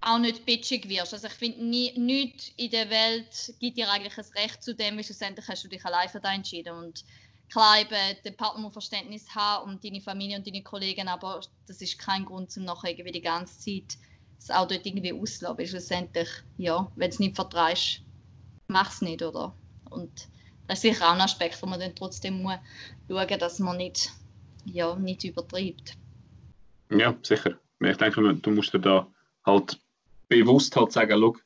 [0.01, 1.15] auch nicht bitchig wirst.
[1.15, 5.05] Also ich finde, nichts in der Welt gibt dir eigentlich ein Recht zu dem, weil
[5.05, 6.77] schlussendlich hast du dich allein für das entschieden.
[6.77, 7.03] Und
[7.51, 11.81] klar, eben, der Partner muss Verständnis haben und deine Familie und deine Kollegen, aber das
[11.81, 13.99] ist kein Grund, um nachher irgendwie die ganze Zeit
[14.39, 15.59] das auch dort irgendwie auslassen.
[15.59, 18.03] Weil schlussendlich, ja, wenn du es nicht vertreibst,
[18.69, 19.55] mach es nicht, oder?
[19.91, 20.29] Und
[20.67, 22.59] das ist sicher auch ein Aspekt, wo man dann trotzdem muss
[23.09, 24.13] schauen dass man nicht,
[24.67, 25.97] ja, nicht übertreibt.
[26.91, 27.59] Ja, sicher.
[27.81, 29.07] Ich denke, du musst dir da
[29.45, 29.81] halt
[30.29, 31.37] bewusst halt sagen, schau,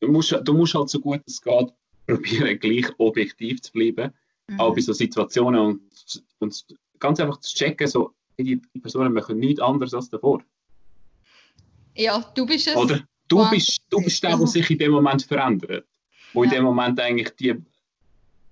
[0.00, 1.72] du musst, du musst halt so gut es geht
[2.06, 4.12] probieren, gleich objektiv zu bleiben,
[4.48, 4.60] mhm.
[4.60, 6.64] auch bei so Situationen und, und
[6.98, 10.42] ganz einfach zu checken, so, die Personen machen nichts anderes als davor.
[11.94, 12.76] Ja, du bist es.
[12.76, 15.86] Oder du bist, du bist der, der sich in dem Moment verändert.
[16.32, 16.50] Wo ja.
[16.50, 17.54] in dem Moment eigentlich die,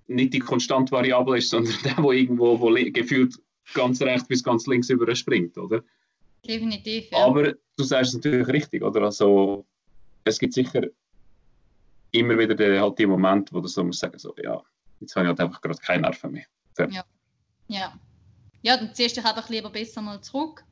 [0.07, 3.35] nicht die konstante Variable ist, sondern der, der irgendwo wo gefühlt
[3.73, 5.83] ganz rechts bis ganz links überspringt, oder?
[6.45, 7.25] Definitiv, ja.
[7.25, 9.03] Aber du sagst es natürlich richtig, oder?
[9.03, 9.65] Also,
[10.25, 10.83] es gibt sicher
[12.11, 14.61] immer wieder die, halt die Momente, wo du so musst sagen, so, ja,
[14.99, 16.45] jetzt habe ich halt einfach gerade keine Nerven mehr.
[16.77, 17.05] Ja.
[17.67, 17.99] ja.
[18.61, 20.63] Ja, dann ziehst du dich einfach lieber besser mal zurück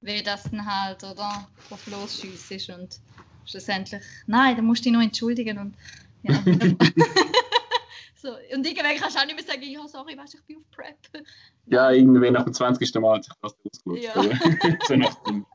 [0.00, 3.00] wie das dann halt, oder, drauf losschießt und
[3.44, 5.74] schlussendlich, nein, dann musst du dich noch entschuldigen und
[6.22, 6.34] ja.
[8.16, 10.70] so, und irgendwann kannst du auch nicht mehr sagen, ja, sorry, weißt, ich bin auf
[10.70, 11.24] Prep.
[11.66, 12.94] Ja, irgendwie nach dem 20.
[12.96, 14.04] Mal hat sich das ausgelutscht.
[14.04, 14.78] Ja.
[14.86, 15.46] so nach dem.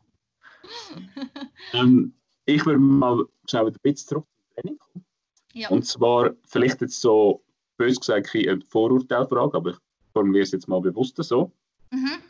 [1.73, 2.13] ähm,
[2.45, 5.05] ich würde mal schauen, ein bisschen zurück zum Training kommen.
[5.53, 5.69] Ja.
[5.69, 7.43] Und zwar, vielleicht jetzt so,
[7.77, 9.77] bös gesagt, eine Vorurteilfrage, aber ich
[10.13, 11.51] formuliere es jetzt mal bewusster so.
[11.91, 12.21] Mhm.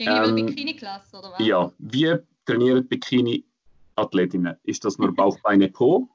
[0.00, 1.46] Gegenüber ähm, Bikini-Klasse, oder was?
[1.46, 4.56] Ja, wie trainieren Bikini-Athletinnen?
[4.62, 6.08] Ist das nur Bauch, Beine, Po?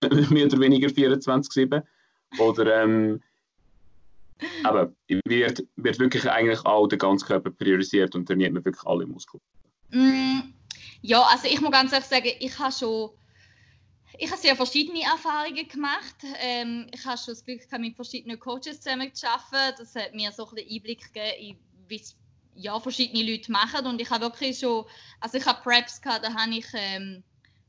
[0.30, 1.82] Mehr oder weniger 24-7?
[2.38, 3.20] Oder ähm,
[4.62, 9.04] aber wird, wird wirklich eigentlich auch der ganze Körper priorisiert und trainiert man wirklich alle
[9.04, 9.42] Muskeln?
[9.90, 10.54] Mm,
[11.02, 13.10] ja, also ich muss ganz ehrlich sagen, ich habe schon
[14.20, 16.16] ich habe sehr verschiedene Erfahrungen gemacht.
[16.40, 19.76] Ähm, ich habe schon das Glück mit verschiedenen Coaches zusammen zu arbeiten.
[19.78, 21.58] Das hat mir so ein bisschen Einblick gegeben,
[21.88, 22.16] wie es
[22.58, 23.86] ja, verschiedene Leute machen.
[23.86, 24.84] Und ich habe wirklich schon,
[25.20, 27.22] also ich habe Preps gehabt, da habe ich, ähm,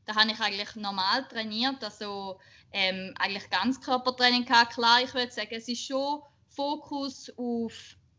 [0.05, 2.39] da habe ich eigentlich normal trainiert, also
[2.71, 4.73] ähm, eigentlich Ganzkörpertraining gehabt.
[4.73, 7.73] Klar, ich würde sagen, es ist schon Fokus auf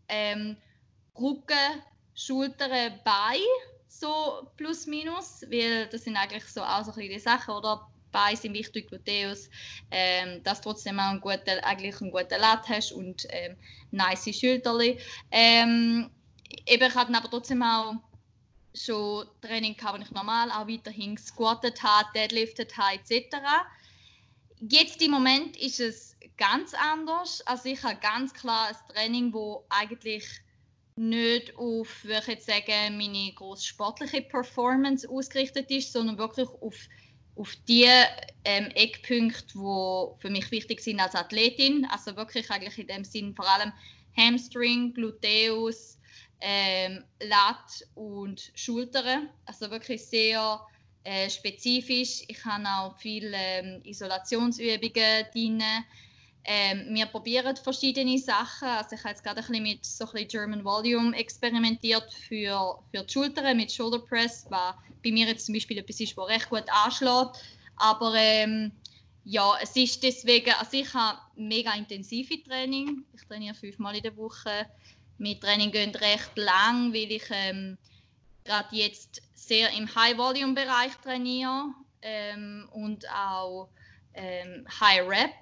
[0.08, 0.56] ähm,
[1.18, 1.82] Rücken,
[2.14, 3.42] Schultern, Beine,
[3.88, 7.86] so plus minus, weil das sind eigentlich so auch so die Sachen, oder?
[8.12, 9.48] Beine sind wichtig, Gluteus,
[9.92, 13.56] ähm, dass du trotzdem auch einen guten, eigentlich einen guten Lat hast und ähm,
[13.92, 14.98] nice Schulterli.
[15.30, 16.10] Ähm,
[16.66, 17.94] eben, ich hatte aber trotzdem auch
[18.74, 23.36] schon Training gehabt, wo ich normal auch weiterhin squattet habe, deadliftet habe etc.
[24.61, 27.40] jetzt im Moment ist es ganz anders.
[27.46, 30.24] Also ich habe ganz klar ein Training, wo eigentlich
[30.96, 36.76] nicht auf, würde ich jetzt sagen, meine grosse sportliche Performance ausgerichtet ist, sondern wirklich auf,
[37.36, 37.86] auf die
[38.44, 41.86] ähm, Eckpunkte, die für mich wichtig sind als Athletin.
[41.90, 43.72] Also wirklich eigentlich in dem Sinn vor allem
[44.16, 45.98] Hamstring, Gluteus,
[46.41, 49.28] ähm, Lat und Schultern.
[49.45, 50.61] Also wirklich sehr
[51.05, 52.24] äh, spezifisch.
[52.28, 55.62] Ich habe auch viele ähm, Isolationsübungen drin.
[56.45, 58.68] Ähm, wir probieren verschiedene Sachen.
[58.68, 62.78] Also ich habe jetzt gerade ein bisschen mit so ein bisschen German Volume experimentiert für,
[62.91, 64.74] für die Schultern mit Shoulder Press, was
[65.05, 67.45] bei mir jetzt zum Beispiel etwas ist, was recht gut anschlägt.
[67.76, 68.72] Aber ähm,
[69.24, 73.05] ja, es ist deswegen, also ich habe mega intensive Training.
[73.14, 74.66] Ich trainiere fünfmal in der Woche.
[75.20, 77.76] Meine Training gehen recht lang, weil ich ähm,
[78.42, 83.68] gerade jetzt sehr im High-Volume-Bereich trainiere ähm, und auch
[84.14, 85.34] ähm, High-Rep.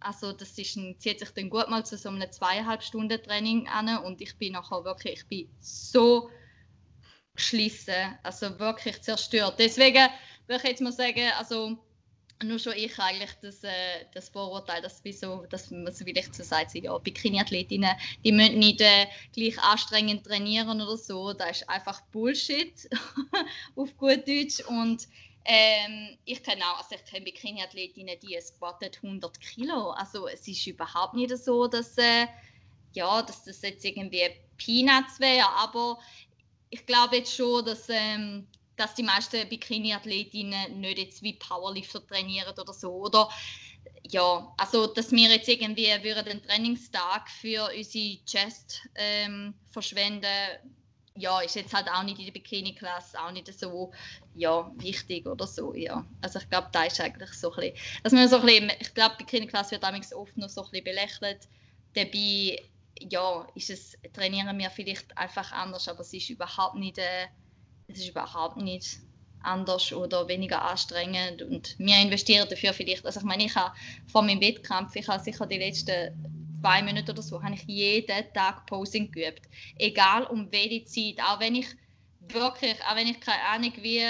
[0.00, 3.68] Also das ist ein, zieht sich dann gut mal zu so einem zweieinhalb Stunden Training
[3.68, 6.30] an und ich bin nachher wirklich, ich bin so
[7.34, 9.56] geschlissen, also wirklich zerstört.
[9.58, 10.08] Deswegen
[10.46, 11.76] würde ich jetzt mal sagen, also
[12.44, 16.42] nur schon ich eigentlich das, äh, das Vorurteil, dass, wieso, dass man so vielleicht so
[16.42, 21.32] sagt, ja, Bikini-Athletinnen, die müssen nicht äh, gleich anstrengend trainieren oder so.
[21.32, 22.88] Das ist einfach Bullshit
[23.76, 24.60] auf gut Deutsch.
[24.68, 25.08] Und
[25.44, 29.90] ähm, ich kenne auch, also ich kenne Bikini-Athletinnen, die squatten 100 Kilo.
[29.90, 32.26] Also es ist überhaupt nicht so, dass, äh,
[32.92, 34.28] ja, dass das jetzt irgendwie
[34.58, 35.98] Peanuts wäre, aber
[36.70, 38.46] ich glaube jetzt schon, dass ähm,
[38.76, 42.92] dass die meisten Bikini-Athletinnen nicht jetzt wie Powerlifter trainieren oder so.
[42.92, 43.28] Oder
[44.02, 50.26] ja, also dass wir jetzt irgendwie würden den Trainingstag für unsere Chest ähm, verschwenden,
[51.18, 53.92] ja, ist jetzt halt auch nicht in der Bikini-Klasse auch nicht so
[54.34, 56.04] ja, wichtig oder so, ja.
[56.20, 58.94] Also ich glaube, da ist eigentlich so ein bisschen, dass man so ein bisschen, ich
[58.94, 61.48] glaube, Bikini-Klasse wird damals oft noch so ein bisschen belächelt.
[61.94, 62.62] Dabei,
[63.00, 67.28] ja, ist es, trainieren wir vielleicht einfach anders, aber es ist überhaupt nicht äh,
[67.88, 68.98] es ist überhaupt nicht
[69.40, 71.42] anders oder weniger anstrengend.
[71.42, 73.74] Und wir investieren dafür vielleicht, also ich meine, ich habe
[74.06, 78.32] vor meinem Wettkampf, ich habe sicher die letzten zwei Monate oder so, habe ich jeden
[78.32, 79.42] Tag Posing geübt,
[79.78, 81.68] egal um welche Zeit, auch wenn ich
[82.20, 84.02] wirklich, auch wenn ich keine Ahnung wie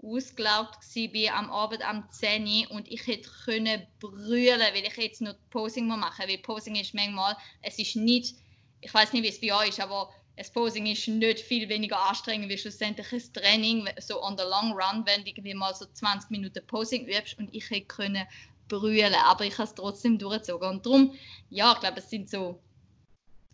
[0.00, 5.34] ausgelaugt war am Abend am 10 und ich hätte können brüllen, weil ich jetzt noch
[5.50, 8.36] Posing machen muss, weil Posing ist manchmal, es ist nicht,
[8.80, 11.98] ich weiß nicht, wie es bei euch ist, aber das Posing ist nicht viel weniger
[12.08, 15.86] anstrengend wie schlussendlich das Training, so on the long run, wenn du irgendwie mal so
[15.86, 18.26] 20 Minuten Posing übst und ich hätte können
[18.68, 21.14] brüllen, aber ich habe es trotzdem durchgezogen und darum,
[21.50, 22.58] ja, ich glaube, es sind so,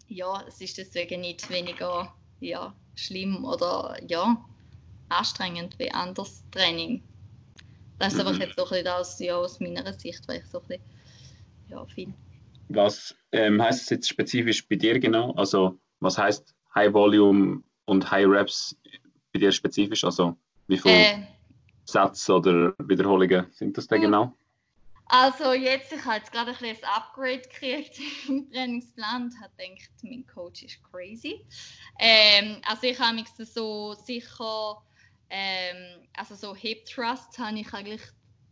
[0.09, 4.43] ja, es ist deswegen nicht weniger, ja, schlimm oder, ja,
[5.09, 7.03] anstrengend wie anderes Training.
[7.99, 8.41] Das ist aber mhm.
[8.41, 10.85] jetzt so ein bisschen aus, ja, aus meiner Sicht, weil ich so ein bisschen,
[11.69, 12.15] ja, finde.
[12.69, 15.33] Was ähm, heißt es jetzt spezifisch bei dir genau?
[15.33, 18.77] Also, was heißt High Volume und High Reps
[19.33, 20.05] bei dir spezifisch?
[20.05, 20.37] Also
[20.69, 21.19] wie viele äh,
[21.85, 24.35] Sätze oder Wiederholungen sind das denn genau?
[25.13, 27.99] Also jetzt, ich habe jetzt gerade ein ein Upgrade gekriegt
[28.29, 31.45] im Trainingsplan und habe gedacht, mein Coach ist crazy.
[31.99, 34.81] Ähm, also ich habe mich so sicher,
[35.29, 38.03] ähm, also so Hip Thrusts habe ich eigentlich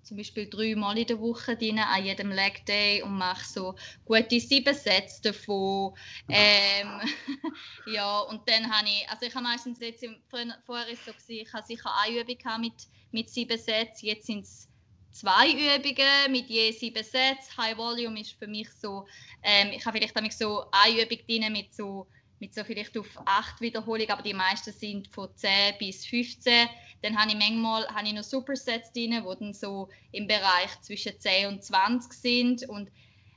[0.08, 3.74] zum Beispiel dreimal in der Woche drin, an jedem Leg Day und mache so
[4.06, 5.94] gute sieben Sätze davon.
[6.28, 7.00] Ähm,
[7.86, 10.16] ja, und dann habe ich, also ich habe meistens jetzt, im,
[10.64, 14.44] vorher ist so gewesen, ich habe sicher eine Übung mit, mit sieben Sätzen, jetzt sind
[14.44, 14.68] es
[15.12, 17.56] zwei Übungen mit je sieben Sätzen.
[17.58, 19.06] High Volume ist für mich so,
[19.42, 22.06] ähm, ich habe vielleicht so eine Übung drin mit so
[22.40, 26.68] mit so vielleicht auf acht Wiederholungen, aber die meisten sind von 10 bis 15.
[27.02, 31.18] Dann habe ich manchmal habe ich noch Supersets drin, die dann so im Bereich zwischen
[31.18, 32.68] 10 und 20 sind.
[32.68, 32.90] Und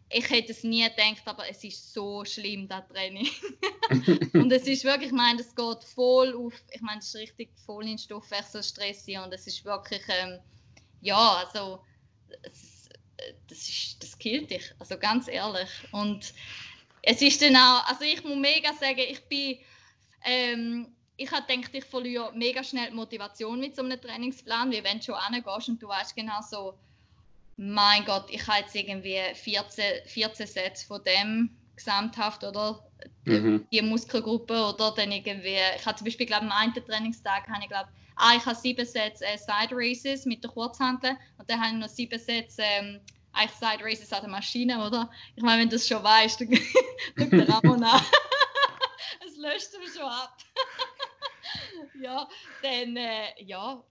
[0.10, 3.28] ich hätte es nie gedacht, aber es ist so schlimm, das Training.
[4.34, 7.50] und es ist wirklich, ich meine, es geht voll auf, ich meine, es ist richtig
[7.66, 10.40] voll in Stoffwechselstress und es ist wirklich, ähm,
[11.02, 11.84] ja, also,
[12.44, 12.90] es,
[13.48, 15.70] das, ist, das killt dich, also ganz ehrlich.
[15.92, 16.34] Und
[17.02, 19.58] es ist dann auch, also ich muss mega sagen, ich bin,
[20.24, 20.88] ähm,
[21.18, 25.00] ich habe gedacht, ich verliere mega schnell die Motivation mit so einem Trainingsplan, wie wenn
[25.00, 26.78] du schon angehst und du weißt genau so,
[27.58, 32.84] mein Gott, ich habe jetzt irgendwie 14, 14 Sätze von dem gesamthaft oder
[33.26, 33.66] mhm.
[33.72, 37.70] die Muskelgruppe oder dann irgendwie, ich habe zum Beispiel, glaube am einen Trainingstag habe ich
[37.70, 41.74] glaube, ah, ich habe sieben Sätze äh, Side Races mit der Kurzhantel und dann habe
[41.74, 43.00] ich noch sieben Sätze ähm,
[43.34, 45.10] eigentlich Side Races an der Maschine, oder?
[45.36, 48.02] Ich meine, wenn du das schon weißt, dann guckt der Ramon an.
[49.26, 50.38] es löscht ihn schon ab.
[52.02, 52.28] ja,
[52.62, 53.84] dann, äh, ja,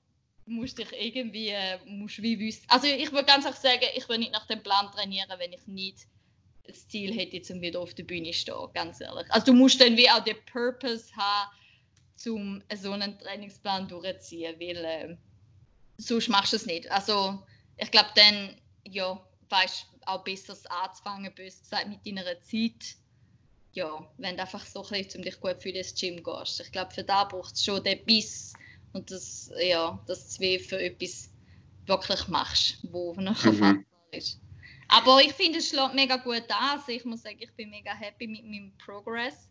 [0.50, 2.64] Du musst dich irgendwie, äh, musst wie wissen.
[2.66, 5.64] Also ich würde ganz einfach sagen, ich würde nicht nach dem Plan trainieren, wenn ich
[5.68, 6.08] nicht
[6.66, 9.30] das Ziel hätte, zum wieder auf der Bühne zu stehen, ganz ehrlich.
[9.30, 11.50] Also du musst dann wie auch den Purpose haben,
[12.26, 15.16] um so einen Trainingsplan durchzuziehen, weil äh,
[15.98, 16.90] sonst machst du es nicht.
[16.90, 17.40] Also
[17.76, 22.96] ich glaube dann, ja, weißt auch besser es anzufangen, bös gesagt, mit deiner Zeit.
[23.72, 26.60] Ja, wenn du einfach so ein bisschen, um dich gut für das Gym gehst.
[26.60, 28.52] Ich glaube, für da braucht es schon den Biss
[28.92, 31.30] und das, ja, dass du für etwas
[31.86, 33.84] wirklich machst, wo nachher mhm.
[34.10, 34.40] ist.
[34.88, 36.78] Aber ich finde, es schlägt mega gut an.
[36.78, 39.48] Also ich muss sagen, ich bin mega happy mit meinem Progress.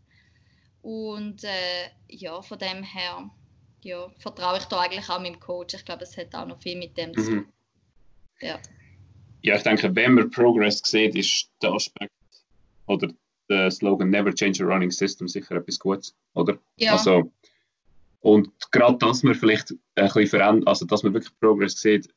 [0.81, 3.29] Und äh, ja, von dem her
[3.83, 5.75] ja, vertraue ich da eigentlich auch meinem Coach.
[5.75, 7.35] Ich glaube, es hat auch noch viel mit dem zu tun.
[7.35, 7.53] Mhm.
[8.41, 8.59] Ja.
[9.41, 12.11] Ja, ich denke, wenn man Progress sieht, ist der Aspekt
[12.87, 13.09] oder
[13.49, 16.57] der Slogan Never Change a Running System sicher etwas Gutes, oder?
[16.77, 16.93] Ja.
[16.93, 17.31] Also,
[18.21, 22.09] und gerade, dass man vielleicht ein bisschen verändert, also dass man wirklich Progress sieht,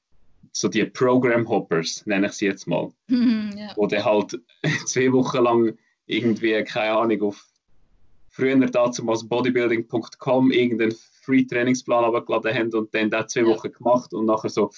[0.52, 3.72] so die Program Hoppers, nenne ich sie jetzt mal, mhm, ja.
[3.76, 4.40] wo dann halt
[4.86, 7.46] zwei Wochen lang irgendwie, keine Ahnung, auf
[8.28, 14.12] früher dazu als bodybuilding.com irgendeinen Free Trainingsplan abgeladen haben und dann da zwei Wochen gemacht
[14.12, 14.70] und nachher so,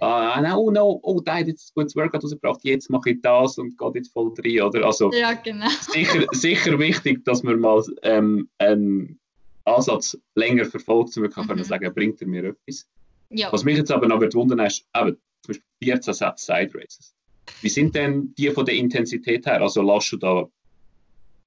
[0.00, 3.20] ah, no, oh no, oh, da hat jetzt ein gutes Workout rausgebracht, jetzt mache ich
[3.22, 4.84] das und gehe jetzt voll rein, oder?
[4.84, 5.68] Also, ja, genau.
[5.80, 9.18] sicher, sicher wichtig, dass man mal ähm, einen
[9.64, 11.64] Ansatz länger verfolgt, um wirklich mhm.
[11.64, 12.86] sagen, bringt er mir etwas.
[13.30, 13.52] Ja.
[13.52, 17.14] Was mich jetzt aber noch wundern ist, eben, zum Beispiel 14 Sätze Side Races.
[17.60, 19.60] Wie sind denn die von der Intensität her?
[19.60, 20.48] Also lässt du da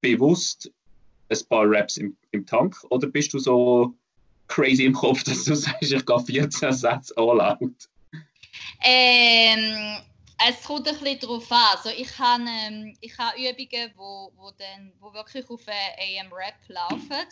[0.00, 0.70] bewusst
[1.28, 3.94] ein paar Raps im, im Tank oder bist du so
[4.46, 7.88] crazy im Kopf, dass du sagst, ich gehe 14 Sätze out?
[8.82, 9.98] Ähm,
[10.46, 11.66] es kommt ein bisschen darauf an.
[11.72, 17.26] Also ich habe ähm, ich Übungen, wo, wo, dann, wo wirklich auf AM Rap laufen,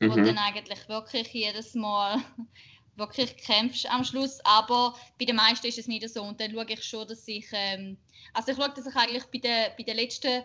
[0.00, 0.10] mhm.
[0.10, 2.22] wo dann eigentlich wirklich jedes Mal
[2.96, 4.40] wirklich kämpfst am Schluss.
[4.44, 6.22] Aber bei den meisten ist es nicht so.
[6.22, 7.96] Und dann schaue ich schon, dass ich, ähm,
[8.34, 10.44] also ich schaue, dass ich eigentlich bei den, bei den letzten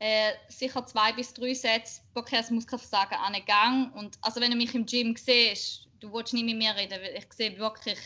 [0.00, 3.90] äh, sicher zwei bis drei Sätze wirklich das Muskelversagen angegangen.
[3.92, 7.16] Und also wenn du mich im Gym siehst, du willst nicht mit mir reden, weil
[7.16, 7.98] ich sehe wirklich,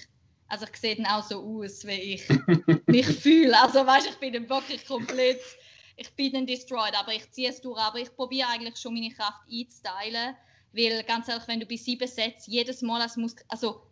[0.53, 2.29] also ich sehe dann auch so aus, wie ich
[2.87, 3.59] mich fühle.
[3.59, 5.41] Also weißt ich bin dann wirklich komplett,
[5.97, 7.81] ich bin dann destroyed, aber ich ziehe es durch.
[7.81, 10.37] Aber ich probiere eigentlich schon meine Kraft einzuteilen,
[10.75, 13.83] weil ganz ehrlich, wenn du bei sieben Sätzen jedes Mal als Muskel, also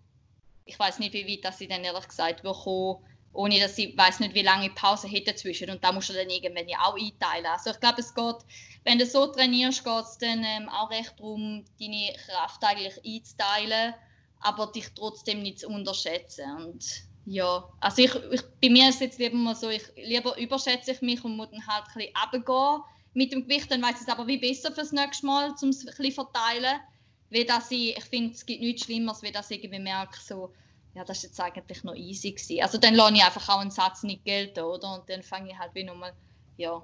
[0.66, 2.98] ich weiß nicht, wie weit das ich dann ehrlich gesagt will kommen,
[3.32, 5.70] ohne dass ich weiß nicht, wie lange Pause hätte dazwischen.
[5.70, 7.46] Und da musst du dann irgendwann ja auch einteilen.
[7.46, 8.36] Also ich glaube, es geht,
[8.84, 13.94] wenn du so trainierst, geht es dann ähm, auch recht darum, deine Kraft eigentlich einzuteilen,
[14.40, 16.50] aber dich trotzdem nicht zu unterschätzen.
[16.56, 16.84] Und
[17.26, 20.92] ja, also ich, ich, bei mir ist es jetzt lieber mal so, ich, lieber überschätze
[20.92, 22.82] ich mich und muss dann halt ein bisschen runtergehen
[23.12, 25.80] mit dem Gewicht, dann weiß ich es aber wie besser fürs nächste Mal, um es
[25.80, 26.80] ein bisschen verteilen.
[27.28, 30.52] Wie dass ich, ich finde, es gibt nichts Schlimmeres, wie dass ich irgendwie merke, so,
[30.94, 32.62] ja, das ist jetzt eigentlich noch easy gewesen.
[32.62, 34.94] Also dann lasse ich einfach auch einen Satz nicht gelten, oder?
[34.94, 36.12] Und dann fange ich halt wie nochmal,
[36.56, 36.82] ja,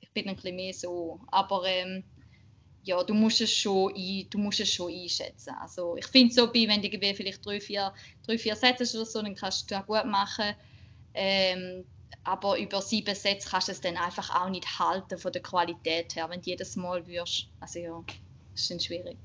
[0.00, 1.20] ich bin ein bisschen mehr so.
[1.30, 2.04] Aber ähm,
[2.84, 5.54] ja, du musst es schon, ein, du musst es schon einschätzen.
[5.60, 7.92] Also ich finde so, bei, wenn du vielleicht drei, vier,
[8.26, 10.54] drei, vier Sätze oder so, dann kannst du das gut machen.
[11.14, 11.84] Ähm,
[12.24, 16.14] aber über sieben Sätze kannst du es dann einfach auch nicht halten von der Qualität
[16.16, 17.48] her, wenn du jedes Mal wirst.
[17.60, 18.04] Also ja,
[18.52, 19.16] das ist dann schwierig.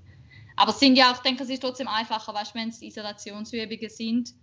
[0.55, 3.89] Aber es sind ja auch, ich denke, es ist trotzdem einfacher, weißt, wenn es Isolationsübungen
[3.89, 4.33] sind,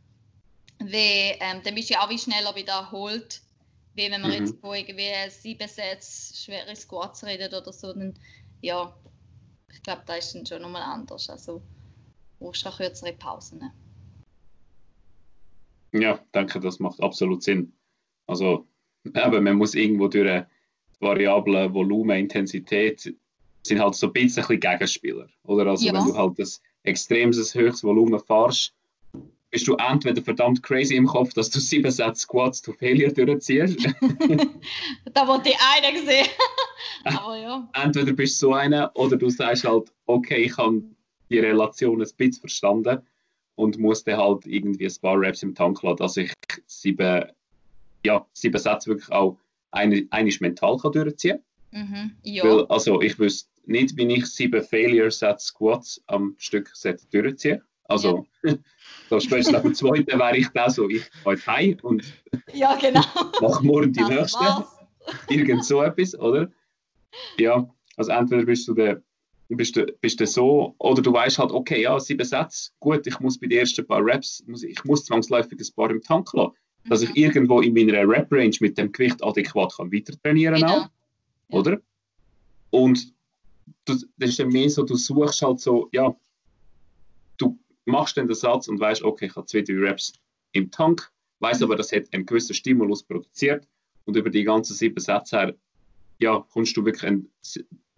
[0.79, 3.43] weil ähm, dann bist du ja auch wie schneller wieder erholt,
[3.95, 4.39] wie wenn man mhm.
[4.39, 8.15] jetzt wo irgendwie sieben Sätze schwere Squats redet oder so, dann
[8.61, 8.95] ja,
[9.75, 11.29] ich glaube, da ist dann schon nochmal anders.
[11.29, 11.61] Also
[12.39, 13.71] brauchst du auch kürzere Pausen.
[15.93, 17.73] Ja, ich denke, das macht absolut Sinn.
[18.27, 18.67] Also,
[19.15, 23.15] aber man muss irgendwo durch die Variablen Volumen, Intensität
[23.63, 25.29] sind halt so ein bisschen Gegenspieler.
[25.43, 25.67] Oder?
[25.67, 25.93] Also, ja.
[25.93, 26.49] wenn du halt ein
[26.85, 28.75] extremes höchstes Volumen fährst,
[29.55, 33.85] bist du entweder verdammt crazy im Kopf, dass du sieben Sätze Squats to Failure durchziehst.
[35.15, 36.27] da wollte ich einen sehen.
[37.05, 37.69] Aber ja.
[37.73, 40.83] Entweder bist du so einer oder du sagst halt, okay, ich habe
[41.31, 43.03] die Relation ein bisschen verstanden
[43.55, 46.33] und muss dann halt irgendwie ein paar Raps im Tank lassen, dass ich
[46.67, 47.27] sieben,
[48.05, 49.39] ja, sieben Sätze wirklich auch
[49.71, 50.05] eine,
[50.41, 51.39] mental kann durchziehen
[51.71, 51.89] kann.
[51.89, 52.43] Mhm, ja.
[52.43, 56.73] Weil, also ich wüsste nicht, wie ich sieben Failure Set Squats am Stück
[57.13, 57.63] durchziehe.
[57.85, 58.55] Also, ja.
[59.11, 62.05] so spätestens nach dem zweiten wäre ich da so, ich gehe jetzt heim und
[62.53, 63.03] ja, genau.
[63.41, 64.39] mache morgen die das nächste.
[64.41, 64.69] War's.
[65.29, 66.51] Irgend so etwas, oder?
[67.39, 69.03] Ja, also entweder bist du der
[69.49, 73.21] bist du, bist du so, oder du weißt halt, okay, ja, sieben Sätze, gut, ich
[73.21, 76.55] muss bei den ersten paar Raps, muss, ich muss zwangsläufig ein paar im Tank lassen,
[76.89, 77.17] dass ich mhm.
[77.17, 80.89] irgendwo in meiner Rap-Range mit dem Gewicht adäquat kann weiter trainieren kann,
[81.49, 81.61] genau.
[81.61, 81.81] oder?
[82.71, 83.13] Und
[83.85, 86.15] das ist dann mehr so, du suchst halt so, ja,
[87.85, 90.15] machst dann den Satz und weißt, okay, ich habe zwei, drei Reps
[90.53, 91.11] im Tank,
[91.41, 93.67] weiß aber, das hat einen gewissen Stimulus produziert
[94.05, 95.55] und über die ganzen sieben Sätze her,
[96.19, 97.29] ja, kommst du wirklich ein,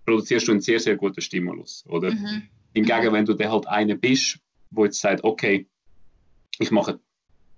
[0.05, 2.13] produzierst du einen sehr, sehr guten Stimulus, oder?
[2.13, 2.43] Mhm.
[2.75, 4.39] Hingegen, wenn du dann halt einer bist,
[4.71, 5.67] wo jetzt sagt, okay,
[6.59, 7.01] ich mache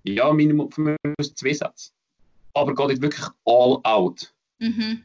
[0.03, 0.69] ja Minimum
[1.35, 1.91] zwei Sätze,
[2.53, 4.33] aber geht nicht wirklich all out.
[4.59, 5.03] Mhm.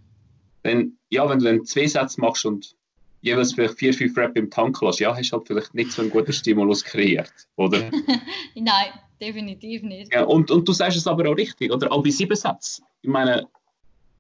[0.63, 2.77] Dann, ja, wenn du dann zwei Sätze machst und
[3.25, 6.03] jeweils vielleicht vier, fünf Rap im Tank lässt, ja, hast du halt vielleicht nicht so
[6.03, 7.91] einen guten Stimulus kreiert, oder?
[8.55, 10.13] Nein, definitiv nicht.
[10.13, 11.91] Ja, und, und du sagst es aber auch richtig, oder?
[11.91, 12.85] Auch bei sieben Sätzen.
[13.01, 13.49] Ich meine,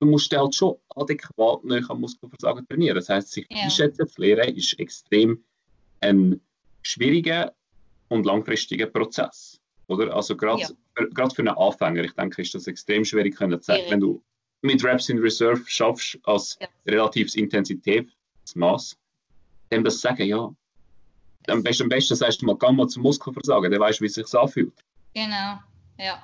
[0.00, 2.96] du musst halt schon adäquat näher am Muskelversagen trainieren.
[2.96, 3.64] Das heißt, sich ja.
[3.64, 5.44] einschätzen zu lernen, ist extrem
[6.00, 6.40] ein
[6.82, 7.52] schwieriger
[8.08, 9.60] und langfristiger Prozess.
[9.86, 10.14] Oder?
[10.14, 10.68] Also gerade ja.
[10.94, 14.22] für einen Anfänger, ich denke, ist das extrem schwierig können zu sagen, wenn du
[14.62, 16.68] mit Reps in Reserve schaffst als ja.
[16.86, 17.34] relatives
[18.44, 18.96] Intensitätsmaß,
[19.70, 20.54] dem das sagen, ja,
[21.48, 24.06] am besten, am besten sagst du mal, geh mal zum Muskelversagen, dann weißt du, wie
[24.06, 24.72] es sich anfühlt.
[25.14, 25.58] Genau,
[25.98, 26.22] ja.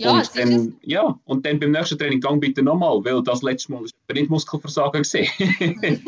[0.00, 3.72] Ja, und, dann, ja, und dann beim nächsten Training gang bitte nochmal, weil das letzte
[3.72, 5.28] Mal war nicht Muskelversagen gesehen.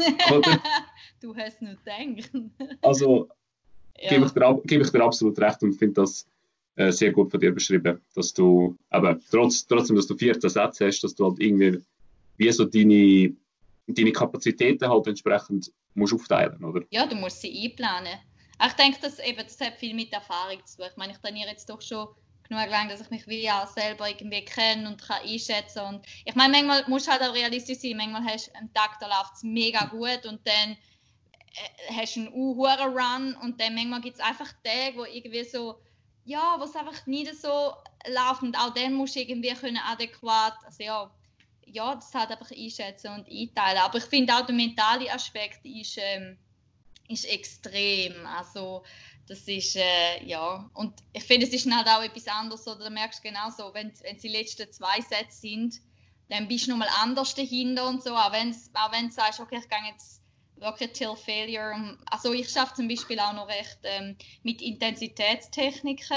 [1.20, 2.30] du hast nicht gedacht.
[2.82, 3.28] also
[3.98, 4.10] ja.
[4.10, 6.24] gebe, ich dir, gebe ich dir absolut recht und finde das
[6.76, 10.86] äh, sehr gut von dir beschrieben, dass du, aber trotz, trotzdem, dass du 14 Sätze
[10.86, 11.80] hast, dass du halt irgendwie
[12.36, 13.34] wie so deine,
[13.98, 16.82] deine Kapazitäten halt entsprechend musst aufteilen, oder?
[16.90, 18.18] Ja, du musst sie einplanen.
[18.64, 20.86] Ich denke, das, eben, das hat viel mit Erfahrung zu tun.
[20.90, 22.08] Ich meine, ich trainiere jetzt doch schon
[22.48, 26.34] genug lang, dass ich mich wie auch selber irgendwie kenne und kann einschätzen und ich
[26.34, 29.36] meine, manchmal musst du halt auch realistisch sein, manchmal hast du einen Tag, da läuft
[29.36, 34.16] es mega gut und dann äh, hast du einen hohen Run und dann manchmal gibt
[34.16, 35.80] es einfach Tage, wo irgendwie so
[36.24, 37.72] ja, was einfach nicht so
[38.06, 41.10] läuft und auch dann musst du irgendwie können adäquat, also ja,
[41.72, 43.78] ja, das halt einfach einschätzen und einteilen.
[43.78, 46.38] Aber ich finde auch der mentale Aspekt ist, ähm,
[47.08, 48.84] ist extrem, also
[49.26, 52.90] das ist, äh, ja, und ich finde, es ist halt auch etwas anderes, oder du
[52.90, 55.80] merkst genau so, wenn es die letzten zwei Sätze sind,
[56.28, 59.68] dann bist du nochmal anders dahinter und so, auch wenn auch du sagst, okay, ich
[59.68, 60.20] gehe jetzt
[60.56, 61.96] wirklich till failure.
[62.06, 66.16] Also ich schaffe zum Beispiel auch noch recht ähm, mit Intensitätstechniken.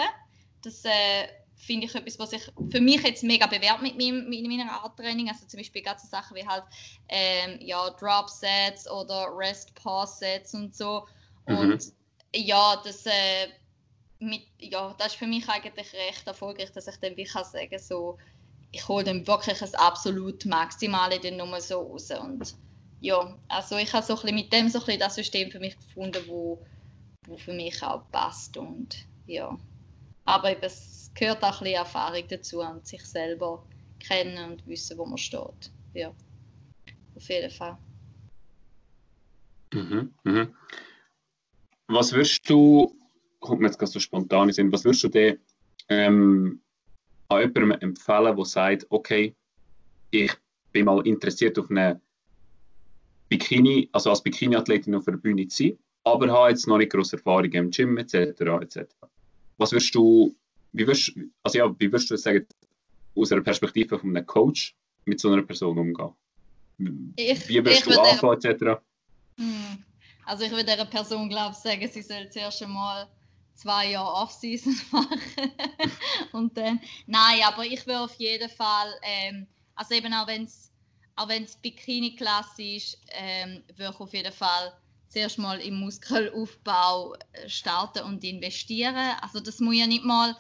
[0.62, 1.28] Das äh,
[1.66, 4.98] finde ich etwas, was sich für mich jetzt mega bewährt mit, meinem, mit meiner Art
[4.98, 5.30] Training.
[5.30, 6.64] Also zum Beispiel ganze Sachen wie halt
[7.10, 11.08] ähm, ja, Drop Sets oder Rest Pause Sets und so.
[11.48, 11.58] Mhm.
[11.58, 11.94] Und
[12.36, 13.48] ja, das äh,
[14.20, 17.80] mit, ja, das ist für mich eigentlich recht erfolgreich, dass ich dann wie kann sagen
[17.80, 18.18] so
[18.74, 22.56] ich hole dann wirklich das absolut Maximale dann nur so raus und
[23.00, 26.24] ja, also ich habe so ein mit dem so ein das System für mich gefunden,
[26.28, 26.66] wo,
[27.28, 29.58] wo für mich auch passt und ja.
[30.26, 30.72] Aber eben,
[31.14, 33.66] gehört auch ein bisschen Erfahrung dazu und sich selber
[34.00, 35.72] kennen und wissen, wo man steht.
[35.94, 36.14] Ja,
[37.16, 37.78] auf jeden Fall.
[39.74, 40.56] Mhm, mhm.
[41.88, 42.96] Was würdest du,
[43.40, 45.38] kommt mir jetzt gerade so spontan in was würdest du dir
[45.90, 46.62] ähm,
[47.30, 49.36] an jemandem empfehlen, der sagt, okay,
[50.12, 50.32] ich
[50.72, 52.02] bin mal interessiert auf eine
[53.30, 57.18] Bikini, also als Bikini-Athletin auf der Bühne zu sein, aber habe jetzt noch nicht große
[57.18, 58.14] Erfahrung im Gym etc.
[58.62, 58.96] etc.
[59.58, 60.36] Was würdest du,
[60.74, 61.14] wie würdest,
[61.44, 62.46] also ja, wie würdest du sagen,
[63.16, 67.14] aus einer Perspektive von einem Coach mit so einer Person umgehen?
[67.16, 68.82] Ich, wie würdest du anfangen etc.?
[69.38, 69.84] Hm.
[70.26, 73.08] Also ich würde dieser Person glaube ich sagen, sie soll zuerst einmal
[73.54, 75.52] zwei Jahre Off-Season machen
[76.32, 80.72] und dann, nein, aber ich will auf jeden Fall, ähm, also eben auch wenn es
[81.16, 84.74] auch wenn es Bikini-Klasse ist, ähm, würde ich auf jeden Fall
[85.10, 88.96] zuerst mal im Muskelaufbau äh, starten und investieren.
[89.22, 90.36] Also das muss ja nicht mal,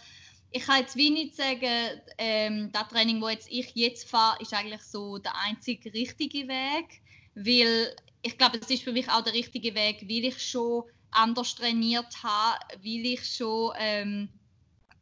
[0.54, 4.54] ich kann jetzt wie nicht sagen, ähm, das Training, wo jetzt ich jetzt fahre, ist
[4.54, 7.01] eigentlich so der einzige richtige Weg,
[7.34, 11.56] weil ich glaube, es ist für mich auch der richtige Weg, weil ich schon anders
[11.56, 14.30] trainiert habe, weil ich schon ähm,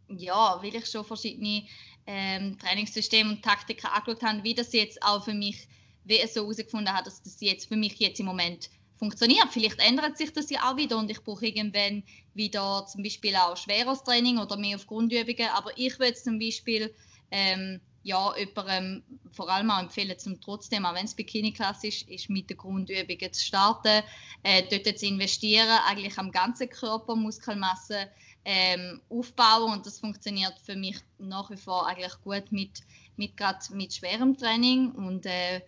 [0.08, 1.66] ja, weil ich schon verschiedene
[2.08, 5.68] ähm, Trainingssysteme und Taktiken angeschaut habe, wie das jetzt auch für mich,
[6.06, 8.70] wie es so herausgefunden hat, dass das jetzt für mich jetzt im Moment
[9.02, 9.48] funktioniert.
[9.50, 12.04] Vielleicht ändert sich das ja auch wieder und ich brauche irgendwann
[12.36, 15.50] wieder zum Beispiel auch schweres Training oder mehr auf Grundübungen.
[15.56, 16.94] Aber ich würde zum Beispiel
[17.32, 22.30] ähm, ja, jemandem vor allem auch empfehlen, zum trotzdem, auch wenn es Bikini-Klasse ist, ist
[22.30, 24.04] mit den Grundübungen zu starten,
[24.44, 28.08] äh, dort zu investieren, eigentlich am ganzen Körper Muskelmasse
[28.46, 32.82] ähm, aufbauen und das funktioniert für mich nach wie vor eigentlich gut mit,
[33.18, 33.34] mit,
[33.72, 35.62] mit schwerem Training und äh,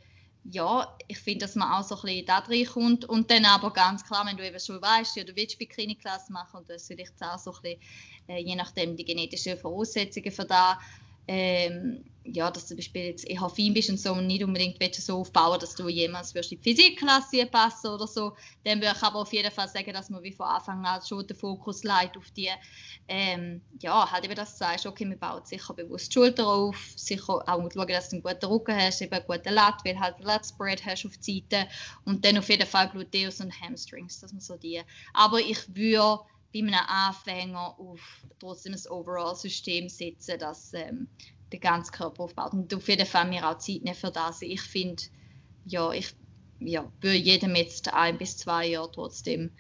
[0.46, 4.06] ja, ich finde, dass man auch so ein bisschen da reinkommt und dann aber ganz
[4.06, 7.40] klar, wenn du eben schon weißt, ja, du willst Bikini-Klasse machen und das vielleicht auch
[7.40, 7.80] so ein bisschen,
[8.28, 10.80] äh, je nachdem die genetischen Voraussetzungen für da
[11.28, 14.96] ähm, ja, dass du zum Beispiel jetzt eher fein bist und so und nicht unbedingt
[14.96, 19.20] so aufbauen, dass du jemals in die Physikklasse passen oder so, dann würde ich aber
[19.20, 22.32] auf jeden Fall sagen, dass man wie von Anfang an schon den Fokus legt auf
[22.32, 22.50] die,
[23.08, 26.94] ähm, ja, halt eben, dass du sagst, okay, wir bauen sicher bewusst die Schulter auf,
[26.96, 30.20] sicher auch schauen, dass du einen guten Rücken hast, eben einen guten Lat, weil halt
[30.20, 31.68] Lat Spread hast auf die Seite
[32.06, 34.82] und dann auf jeden Fall Gluteus und Hamstrings, dass man so die,
[35.14, 36.20] aber ich würde
[36.54, 41.08] bei einem Anfänger auf trotzdem das Overall-System setzen, dass ähm,
[41.52, 42.54] den ganzen Körper aufbaut.
[42.54, 44.42] Und auf jeden Fall mir auch Zeit nehmen für das.
[44.42, 45.04] Ich finde,
[45.66, 46.16] ja, ich
[46.60, 49.52] ja, würde jedem jetzt ein bis zwei Jahre trotzdem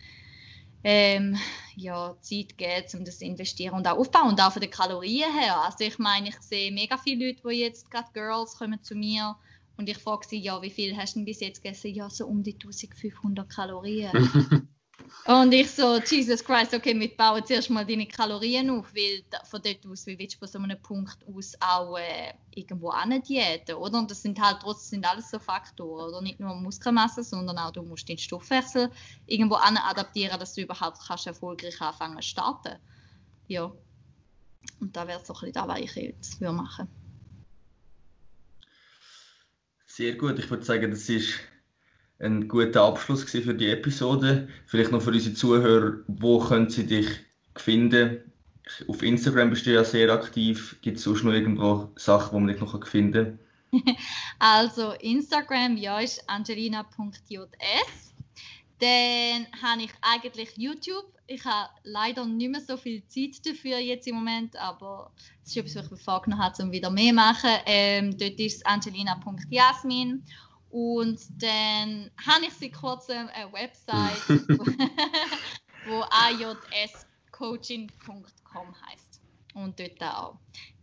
[0.83, 1.37] ähm,
[1.75, 5.31] ja, Zeit geben, um das zu investieren und auch aufbauen und auch von den Kalorien
[5.33, 5.61] her.
[5.61, 9.35] Also ich meine, ich sehe mega viele Leute, die jetzt gerade Girls kommen zu mir
[9.77, 11.93] und ich frage sie, ja, wie viel hast du denn bis jetzt gegessen?
[11.93, 14.11] Ja, so um die 1500 Kalorien.
[15.25, 19.61] Und ich so, Jesus Christ, okay, wir bauen zuerst mal deine Kalorien auf, weil von
[19.61, 22.91] dort aus, wie willst du von so einem Punkt aus auch äh, irgendwo
[23.21, 23.99] diäten, oder?
[23.99, 26.21] Und das sind halt trotzdem sind alles so Faktoren, oder?
[26.21, 28.91] Nicht nur Muskelmasse, sondern auch du musst den Stoffwechsel
[29.25, 32.77] irgendwo adaptieren, dass du überhaupt kannst erfolgreich anfangen zu starten.
[33.47, 33.71] Ja.
[34.81, 36.87] Und da wäre so ein bisschen das, was ich jetzt würde machen
[39.85, 41.39] Sehr gut, ich würde sagen, das ist
[42.23, 44.47] ein guter Abschluss für die Episode.
[44.65, 47.07] Vielleicht noch für unsere Zuhörer, wo können sie dich
[47.55, 48.19] finden?
[48.87, 50.77] Auf Instagram bist du ja sehr aktiv.
[50.81, 53.39] Gibt es sonst noch irgendwo Sachen, die man dich noch finden
[53.71, 53.95] kann?
[54.39, 58.13] Also Instagram, ja, ist angelina.js.
[58.79, 61.05] Dann habe ich eigentlich YouTube.
[61.27, 65.11] Ich habe leider nicht mehr so viel Zeit dafür jetzt im Moment, aber
[65.43, 67.49] es ist etwas, was ich mir vorgenommen habe, um wieder mehr zu machen.
[67.65, 70.23] Ähm, dort ist es angelina.jasmin.
[70.73, 74.27] Und dann habe ich seit kurzem eine Website,
[75.85, 79.21] wo ajscoaching.com heißt.
[79.53, 80.39] Und dort auch.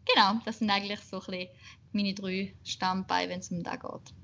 [0.07, 1.49] Genau, das sind eigentlich so ein bisschen
[1.91, 4.15] meine drei Stammbeine, wenn es um das geht.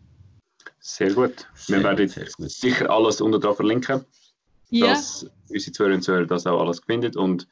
[0.78, 1.48] Sehr gut.
[1.54, 2.14] Sehr Wir werden gut.
[2.48, 4.04] sicher alles unter da verlinken,
[4.70, 4.86] ja.
[4.86, 7.16] dass unsere Zuhörer und Zuhörer das auch alles findet.
[7.16, 7.48] Und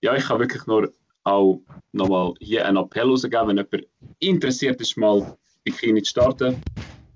[0.00, 0.90] ja, ich kann wirklich nur
[1.24, 1.60] auch
[1.92, 3.86] nochmal hier einen Appell rausgeben, wenn jemand
[4.20, 6.62] interessiert ist, mal Bikini zu starten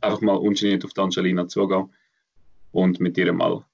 [0.06, 1.92] einfach mal ungeniert auf die Angelina zugehen
[2.72, 3.64] und mit ihr mal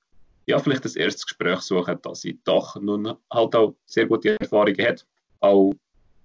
[0.46, 4.86] ja, vielleicht das erste Gespräch suchen, dass sie doch nun halt auch sehr gute Erfahrungen
[4.86, 5.06] hat.
[5.40, 5.72] Auch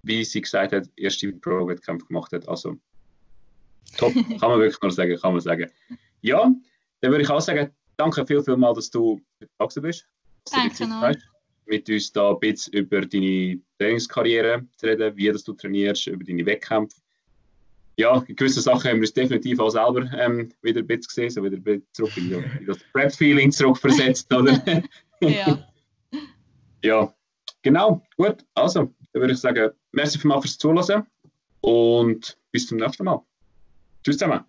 [0.04, 2.48] wie sie gesagt hat, erste Pro-Wettkämpfe gemacht hat.
[2.48, 2.78] Also
[3.98, 5.70] top, kann man wirklich nur sagen, kann man sagen.
[6.22, 6.52] Ja,
[7.02, 9.22] dann würde ich auch sagen, danke viel, viel mal, dass du
[9.58, 10.08] da bist.
[10.52, 11.14] Danke noch.
[11.66, 16.24] Mit uns da ein bisschen über deine Trainingskarriere zu reden, wie das du trainierst, über
[16.24, 16.98] deine Wettkämpfe
[17.98, 21.44] ja, gewisse Sachen haben wir uns definitiv auch selber ähm, wieder ein bisschen gesehen, so
[21.44, 24.62] wieder ein bisschen zurück in, in das Prep-Feeling zurückversetzt, oder?
[25.22, 25.68] ja.
[26.84, 27.14] ja,
[27.64, 28.46] genau, gut.
[28.54, 31.08] Also, dann würde ich sagen, merci vielmals fürs Zuhören
[31.62, 33.22] und bis zum nächsten Mal.
[34.04, 34.46] Tschüss zusammen.